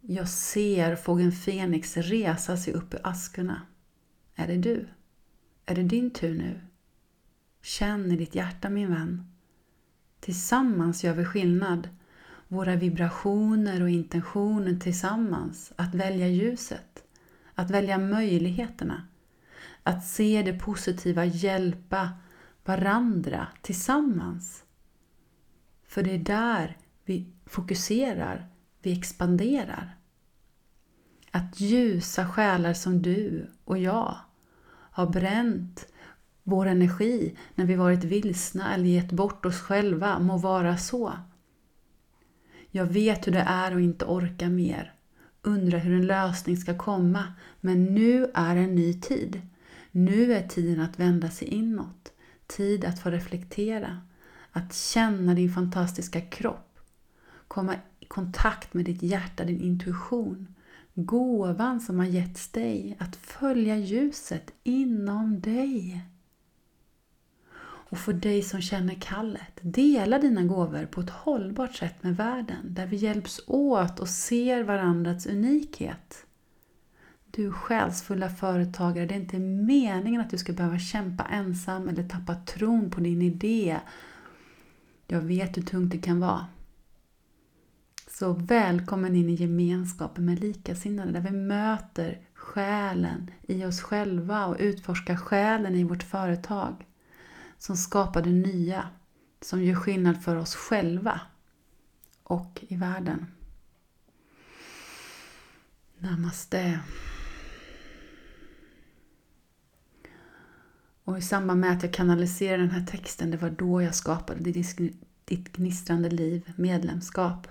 Jag 0.00 0.28
ser 0.28 0.96
fågeln 0.96 1.32
Fenix 1.32 1.96
resa 1.96 2.56
sig 2.56 2.72
upp 2.72 2.94
ur 2.94 3.00
askorna. 3.02 3.62
Är 4.34 4.46
det 4.46 4.56
du? 4.56 4.88
Är 5.66 5.74
det 5.74 5.82
din 5.82 6.10
tur 6.10 6.34
nu? 6.34 6.60
Känn 7.62 8.12
i 8.12 8.16
ditt 8.16 8.34
hjärta 8.34 8.70
min 8.70 8.90
vän. 8.90 9.32
Tillsammans 10.20 11.04
gör 11.04 11.14
vi 11.14 11.24
skillnad 11.24 11.88
våra 12.48 12.76
vibrationer 12.76 13.82
och 13.82 13.90
intentioner 13.90 14.76
tillsammans. 14.76 15.72
Att 15.76 15.94
välja 15.94 16.28
ljuset. 16.28 17.02
Att 17.54 17.70
välja 17.70 17.98
möjligheterna. 17.98 19.02
Att 19.82 20.06
se 20.06 20.42
det 20.42 20.58
positiva, 20.58 21.24
hjälpa 21.24 22.10
varandra 22.64 23.46
tillsammans. 23.62 24.64
För 25.88 26.02
det 26.02 26.14
är 26.14 26.18
där 26.18 26.76
vi 27.04 27.32
fokuserar, 27.46 28.46
vi 28.82 28.98
expanderar. 28.98 29.96
Att 31.30 31.60
ljusa 31.60 32.28
själar 32.28 32.74
som 32.74 33.02
du 33.02 33.50
och 33.64 33.78
jag 33.78 34.16
har 34.90 35.06
bränt 35.06 35.86
vår 36.42 36.66
energi 36.66 37.36
när 37.54 37.64
vi 37.64 37.74
varit 37.74 38.04
vilsna 38.04 38.74
eller 38.74 38.84
gett 38.84 39.12
bort 39.12 39.46
oss 39.46 39.60
själva 39.60 40.18
må 40.18 40.36
vara 40.36 40.76
så. 40.76 41.12
Jag 42.70 42.86
vet 42.86 43.26
hur 43.26 43.32
det 43.32 43.44
är 43.46 43.72
att 43.72 43.80
inte 43.80 44.04
orka 44.04 44.48
mer. 44.48 44.92
Undrar 45.42 45.78
hur 45.78 45.94
en 45.94 46.06
lösning 46.06 46.56
ska 46.56 46.78
komma. 46.78 47.24
Men 47.60 47.84
nu 47.84 48.30
är 48.34 48.56
en 48.56 48.74
ny 48.74 49.00
tid. 49.00 49.40
Nu 49.90 50.32
är 50.32 50.48
tiden 50.48 50.80
att 50.80 50.98
vända 50.98 51.30
sig 51.30 51.48
inåt. 51.48 52.12
Tid 52.46 52.84
att 52.84 52.98
få 53.02 53.10
reflektera. 53.10 54.00
Att 54.52 54.74
känna 54.74 55.34
din 55.34 55.52
fantastiska 55.52 56.20
kropp. 56.20 56.78
Komma 57.48 57.74
i 58.00 58.04
kontakt 58.04 58.74
med 58.74 58.84
ditt 58.84 59.02
hjärta, 59.02 59.44
din 59.44 59.60
intuition. 59.60 60.54
Gåvan 60.94 61.80
som 61.80 61.98
har 61.98 62.06
getts 62.06 62.48
dig 62.48 62.96
att 62.98 63.16
följa 63.16 63.76
ljuset 63.76 64.52
inom 64.62 65.40
dig. 65.40 66.02
Och 67.88 67.98
för 67.98 68.12
dig 68.12 68.42
som 68.42 68.60
känner 68.60 68.94
kallet, 68.94 69.58
dela 69.60 70.18
dina 70.18 70.42
gåvor 70.42 70.86
på 70.86 71.00
ett 71.00 71.10
hållbart 71.10 71.74
sätt 71.74 72.02
med 72.02 72.16
världen, 72.16 72.74
där 72.74 72.86
vi 72.86 72.96
hjälps 72.96 73.40
åt 73.46 74.00
och 74.00 74.08
ser 74.08 74.62
varandras 74.62 75.26
unikhet. 75.26 76.26
Du 77.30 77.52
själsfulla 77.52 78.30
företagare, 78.30 79.06
det 79.06 79.14
är 79.14 79.20
inte 79.20 79.38
meningen 79.38 80.20
att 80.20 80.30
du 80.30 80.38
ska 80.38 80.52
behöva 80.52 80.78
kämpa 80.78 81.24
ensam 81.24 81.88
eller 81.88 82.08
tappa 82.08 82.34
tron 82.34 82.90
på 82.90 83.00
din 83.00 83.22
idé. 83.22 83.76
Jag 85.06 85.20
vet 85.20 85.56
hur 85.56 85.62
tungt 85.62 85.92
det 85.92 85.98
kan 85.98 86.20
vara. 86.20 86.46
Så 88.10 88.32
välkommen 88.32 89.16
in 89.16 89.28
i 89.28 89.34
gemenskapen 89.34 90.24
med 90.24 90.40
likasinnade 90.40 91.12
där 91.12 91.20
vi 91.20 91.30
möter 91.30 92.20
själen 92.34 93.30
i 93.42 93.64
oss 93.64 93.80
själva 93.80 94.46
och 94.46 94.56
utforskar 94.58 95.16
själen 95.16 95.74
i 95.74 95.84
vårt 95.84 96.02
företag 96.02 96.84
som 97.58 97.76
skapar 97.76 98.22
det 98.22 98.30
nya, 98.30 98.88
som 99.40 99.62
gör 99.62 99.74
skillnad 99.74 100.24
för 100.24 100.36
oss 100.36 100.54
själva 100.54 101.20
och 102.22 102.64
i 102.68 102.76
världen. 102.76 103.26
Namaste. 105.98 106.80
Och 111.04 111.18
i 111.18 111.22
samband 111.22 111.60
med 111.60 111.72
att 111.72 111.82
jag 111.82 111.92
kanaliserade 111.92 112.62
den 112.62 112.70
här 112.70 112.86
texten, 112.86 113.30
det 113.30 113.36
var 113.36 113.50
då 113.50 113.82
jag 113.82 113.94
skapade 113.94 114.52
ditt 115.24 115.52
gnistrande 115.52 116.10
liv 116.10 116.52
medlemskap. 116.56 117.48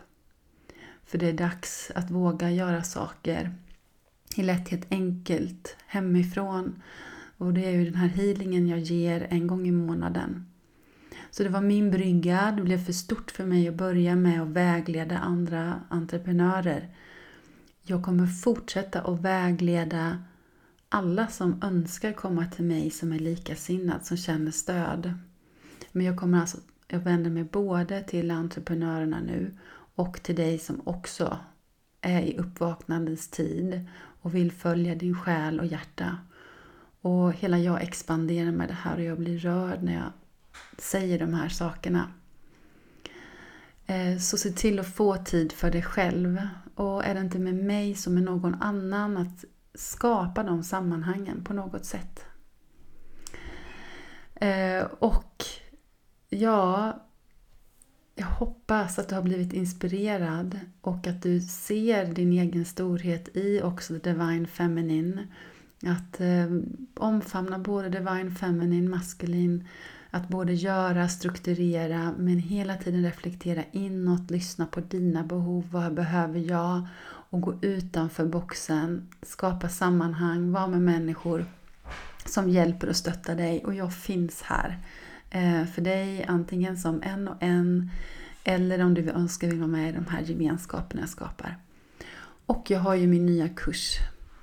För 1.06 1.18
det 1.18 1.30
är 1.30 1.34
dags 1.34 1.92
att 1.96 2.12
våga 2.12 2.52
göra 2.52 2.84
saker 2.84 3.56
i 4.36 4.44
lätthet 4.44 4.88
enkelt 4.90 5.76
hemifrån. 5.88 6.82
Och 7.38 7.54
det 7.54 7.66
är 7.66 7.72
ju 7.72 7.86
den 7.86 7.96
här 7.96 8.08
healingen 8.08 8.68
jag 8.68 8.80
ger 8.80 9.28
en 9.30 9.48
gång 9.48 9.68
i 9.68 9.72
månaden. 9.72 10.46
Så 11.32 11.44
det 11.44 11.50
var 11.50 11.62
min 11.62 11.92
brygga. 11.92 12.54
Det 12.58 12.62
blev 12.62 12.86
för 12.86 12.94
stort 12.94 13.32
för 13.32 13.46
mig 13.46 13.68
att 13.68 13.76
börja 13.76 14.16
med 14.16 14.42
att 14.42 14.48
vägleda 14.48 15.18
andra 15.18 15.82
entreprenörer. 15.90 16.90
Jag 17.84 18.04
kommer 18.04 18.28
fortsätta 18.28 19.02
att 19.02 19.22
vägleda 19.22 20.24
alla 20.90 21.28
som 21.28 21.64
önskar 21.64 22.14
komma 22.14 22.46
till 22.46 22.66
mig 22.66 22.90
som 22.90 23.12
är 23.12 23.20
likasinnad, 23.20 24.06
som 24.06 24.18
känner 24.18 24.52
stöd. 24.52 25.14
Men 25.92 26.06
jag 26.06 26.18
kommer 26.18 26.40
alltså, 26.40 26.58
jag 26.88 27.00
vänder 27.00 27.30
mig 27.30 27.44
både 27.44 28.04
till 28.04 28.32
entreprenörerna 28.32 29.20
nu 29.20 29.58
och 29.96 30.24
till 30.24 30.36
dig 30.36 30.60
som 30.60 30.82
också 30.84 31.38
är 32.02 32.22
i 32.22 32.38
uppvaknandets 32.38 33.28
tid 33.28 33.88
och 34.22 34.36
vill 34.36 34.52
följa 34.52 34.96
din 34.96 35.16
själ 35.16 35.60
och 35.60 35.66
hjärta. 35.66 36.18
Och 37.06 37.34
hela 37.34 37.60
jag 37.60 37.82
expanderar 37.84 38.52
med 38.52 38.68
det 38.68 38.74
här 38.74 38.96
och 38.96 39.04
jag 39.04 39.20
blir 39.20 39.38
rörd 39.38 39.84
när 39.84 39.94
jag 39.94 40.12
säger 40.78 41.20
de 41.20 41.34
här 41.34 41.50
sakerna. 41.50 42.12
Eh, 43.86 44.18
så 44.18 44.38
se 44.38 44.50
till 44.52 44.80
att 44.80 44.96
få 44.96 45.18
tid 45.18 45.52
för 45.52 45.72
dig 45.72 45.82
själv. 45.82 46.42
Och 46.76 47.06
är 47.06 47.14
det 47.14 47.20
inte 47.20 47.40
med 47.40 47.56
mig 47.56 47.96
så 47.96 48.10
med 48.10 48.24
någon 48.24 48.56
annan 48.62 49.18
att 49.18 49.46
skapa 49.74 50.44
de 50.44 50.64
sammanhangen 50.64 51.44
på 51.44 51.54
något 51.54 51.86
sätt. 51.86 52.26
Eh, 54.36 54.84
och 55.00 55.44
ja, 56.30 57.00
jag 58.16 58.28
hoppas 58.28 59.00
att 59.00 59.10
du 59.10 59.16
har 59.16 59.22
blivit 59.22 59.54
inspirerad 59.54 60.60
och 60.82 61.08
att 61.08 61.22
du 61.22 61.42
ser 61.42 62.06
din 62.06 62.34
egen 62.34 62.66
storhet 62.66 63.36
i 63.36 63.62
också 63.62 63.94
Divine 63.94 64.48
Feminine. 64.48 65.28
Att 65.86 66.22
eh, 66.22 66.46
omfamna 66.94 67.60
både 67.60 67.90
Divine 67.90 68.32
Feminine, 68.32 68.90
maskulin, 68.90 69.68
att 70.10 70.28
både 70.28 70.54
göra, 70.54 71.08
strukturera 71.08 72.14
men 72.18 72.40
hela 72.40 72.76
tiden 72.76 73.04
reflektera 73.04 73.64
inåt, 73.72 74.32
lyssna 74.32 74.66
på 74.66 74.80
dina 74.80 75.24
behov, 75.24 75.68
vad 75.72 75.94
behöver 75.94 76.40
jag? 76.40 76.88
Och 77.30 77.42
gå 77.42 77.54
utanför 77.62 78.26
boxen, 78.26 79.10
skapa 79.22 79.70
sammanhang, 79.70 80.52
vara 80.52 80.68
med 80.68 80.82
människor 80.82 81.46
som 82.26 82.50
hjälper 82.50 82.90
och 82.90 82.96
stöttar 82.96 83.36
dig 83.36 83.66
och 83.66 83.74
jag 83.74 83.94
finns 83.94 84.42
här. 84.42 84.80
Eh, 85.30 85.66
för 85.66 85.82
dig 85.82 86.26
antingen 86.28 86.78
som 86.78 87.02
en 87.04 87.28
och 87.28 87.38
en 87.40 87.90
eller 88.44 88.84
om 88.84 88.94
du 88.94 89.10
önskar 89.10 89.48
vill 89.48 89.60
vara 89.60 89.68
med 89.68 89.90
i 89.90 89.92
de 89.92 90.06
här 90.06 90.22
gemenskaperna 90.22 91.02
jag 91.02 91.10
skapar. 91.10 91.58
Och 92.46 92.72
jag 92.72 92.80
har 92.80 92.96
ju 92.96 93.08
min 93.08 93.26
nya 93.26 93.50
kurs 93.50 93.98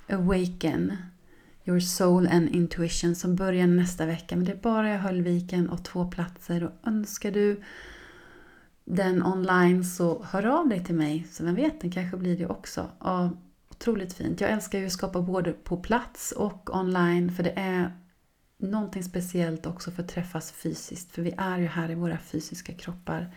Awaken 0.09 0.97
Your 1.65 1.81
Soul 1.81 2.27
and 2.27 2.49
Intuition 2.49 3.15
som 3.15 3.37
börjar 3.37 3.67
nästa 3.67 4.07
vecka. 4.07 4.37
Men 4.37 4.45
det 4.45 4.53
är 4.53 4.57
bara 4.57 4.95
i 4.95 4.97
Höllviken 4.97 5.71
och 5.71 5.85
två 5.85 6.11
platser. 6.11 6.65
Och 6.65 6.89
önskar 6.89 7.31
du 7.31 7.63
den 8.85 9.27
online 9.27 9.85
så 9.85 10.25
hör 10.25 10.47
av 10.47 10.69
dig 10.69 10.85
till 10.85 10.95
mig. 10.95 11.27
Så 11.31 11.45
vem 11.45 11.55
vet, 11.55 11.81
den 11.81 11.91
kanske 11.91 12.17
blir 12.17 12.39
det 12.39 12.47
också. 12.47 12.91
Och 12.99 13.29
otroligt 13.71 14.13
fint. 14.13 14.41
Jag 14.41 14.51
älskar 14.51 14.79
ju 14.79 14.87
att 14.87 14.93
skapa 14.93 15.23
både 15.23 15.53
på 15.53 15.77
plats 15.77 16.33
och 16.33 16.77
online. 16.77 17.33
För 17.33 17.43
det 17.43 17.53
är 17.57 17.93
någonting 18.59 19.03
speciellt 19.03 19.67
också 19.67 19.91
för 19.91 20.03
att 20.03 20.09
träffas 20.09 20.53
fysiskt. 20.53 21.13
För 21.13 21.23
vi 21.23 21.35
är 21.37 21.59
ju 21.59 21.67
här 21.67 21.91
i 21.91 21.95
våra 21.95 22.19
fysiska 22.19 22.75
kroppar. 22.75 23.35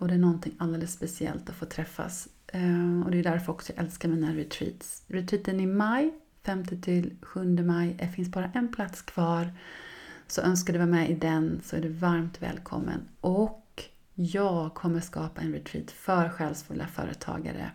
Och 0.00 0.08
det 0.08 0.14
är 0.14 0.18
någonting 0.18 0.54
alldeles 0.58 0.92
speciellt 0.92 1.50
att 1.50 1.56
få 1.56 1.66
träffas. 1.66 2.28
Eh, 2.46 3.02
och 3.04 3.10
det 3.10 3.18
är 3.18 3.22
därför 3.22 3.52
också 3.52 3.72
jag 3.72 3.84
älskar 3.84 4.08
mina 4.08 4.34
retreats. 4.34 5.02
Retreaten 5.06 5.60
i 5.60 5.66
maj, 5.66 6.12
5 6.44 6.64
till 6.64 7.16
7 7.22 7.44
maj. 7.62 7.96
Det 7.98 8.08
finns 8.08 8.28
bara 8.28 8.50
en 8.54 8.72
plats 8.72 9.02
kvar. 9.02 9.52
Så 10.26 10.40
önskar 10.40 10.72
du 10.72 10.78
vara 10.78 10.90
med 10.90 11.10
i 11.10 11.14
den 11.14 11.60
så 11.64 11.76
är 11.76 11.80
du 11.80 11.88
varmt 11.88 12.42
välkommen. 12.42 13.08
Och 13.20 13.84
jag 14.14 14.74
kommer 14.74 15.00
skapa 15.00 15.40
en 15.40 15.52
retreat 15.52 15.90
för 15.90 16.28
själsfulla 16.28 16.86
företagare 16.86 17.70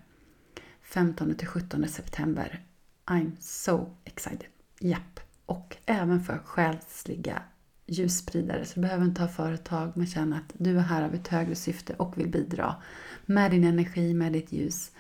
15 0.82 1.36
till 1.36 1.48
17 1.48 1.88
september. 1.88 2.64
I'm 3.06 3.32
so 3.40 3.90
excited. 4.06 4.46
Japp 4.80 5.20
och 5.46 5.78
även 5.86 6.24
för 6.24 6.38
själsliga 6.38 7.42
ljusspridare. 7.86 8.66
Så 8.66 8.76
du 8.76 8.82
behöver 8.82 9.06
inte 9.06 9.22
ha 9.22 9.28
företag 9.28 9.92
men 9.96 10.08
känna 10.08 10.38
att 10.38 10.54
du 10.54 10.78
är 10.78 10.82
här 10.82 11.04
av 11.04 11.14
ett 11.14 11.28
högre 11.28 11.56
syfte 11.56 11.94
och 11.94 12.18
vill 12.18 12.28
bidra 12.28 12.76
med 13.26 13.52
din 13.52 13.64
energi, 13.64 14.14
med 14.14 14.34
ditt 14.34 14.52
ljus. 14.52 14.92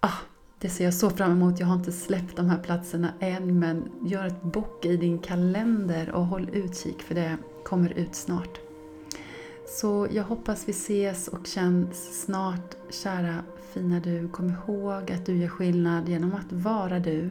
Ah, 0.00 0.18
det 0.60 0.68
ser 0.68 0.84
jag 0.84 0.94
så 0.94 1.10
fram 1.10 1.32
emot. 1.32 1.60
Jag 1.60 1.66
har 1.66 1.74
inte 1.74 1.92
släppt 1.92 2.36
de 2.36 2.48
här 2.48 2.58
platserna 2.58 3.12
än 3.20 3.58
men 3.58 3.90
gör 4.02 4.26
ett 4.26 4.42
bock 4.42 4.84
i 4.84 4.96
din 4.96 5.18
kalender 5.18 6.10
och 6.10 6.26
håll 6.26 6.50
utkik 6.52 7.02
för 7.02 7.14
det 7.14 7.36
kommer 7.64 7.98
ut 7.98 8.14
snart. 8.14 8.60
Så 9.66 10.08
jag 10.10 10.24
hoppas 10.24 10.68
vi 10.68 10.70
ses 10.70 11.28
och 11.28 11.46
känns 11.46 12.22
snart, 12.24 12.76
kära 12.90 13.44
fina 13.72 14.00
du. 14.00 14.28
Kom 14.28 14.50
ihåg 14.50 15.12
att 15.12 15.26
du 15.26 15.36
gör 15.36 15.48
skillnad 15.48 16.08
genom 16.08 16.34
att 16.34 16.52
vara 16.52 16.98
du 16.98 17.30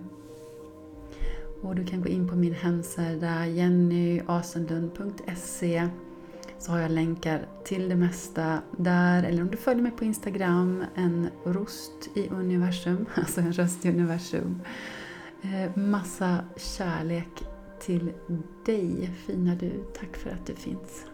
och 1.61 1.75
du 1.75 1.85
kan 1.85 2.01
gå 2.01 2.07
in 2.07 2.29
på 2.29 2.35
min 2.35 2.53
hemsida 2.53 3.47
jennyasenlund.se 3.47 5.89
så 6.59 6.71
har 6.71 6.79
jag 6.79 6.91
länkar 6.91 7.47
till 7.63 7.89
det 7.89 7.95
mesta 7.95 8.61
där. 8.77 9.23
Eller 9.23 9.41
om 9.41 9.51
du 9.51 9.57
följer 9.57 9.83
mig 9.83 9.91
på 9.91 10.05
Instagram, 10.05 10.83
en 10.95 11.29
rost 11.45 12.09
i 12.13 12.27
universum, 12.29 13.05
alltså 13.15 13.41
en 13.41 13.53
röst 13.53 13.85
i 13.85 13.89
universum. 13.89 14.61
Eh, 15.41 15.77
massa 15.77 16.39
kärlek 16.57 17.43
till 17.79 18.11
dig, 18.65 19.11
fina 19.25 19.55
du. 19.55 19.71
Tack 19.99 20.17
för 20.17 20.29
att 20.29 20.45
du 20.45 20.55
finns. 20.55 21.08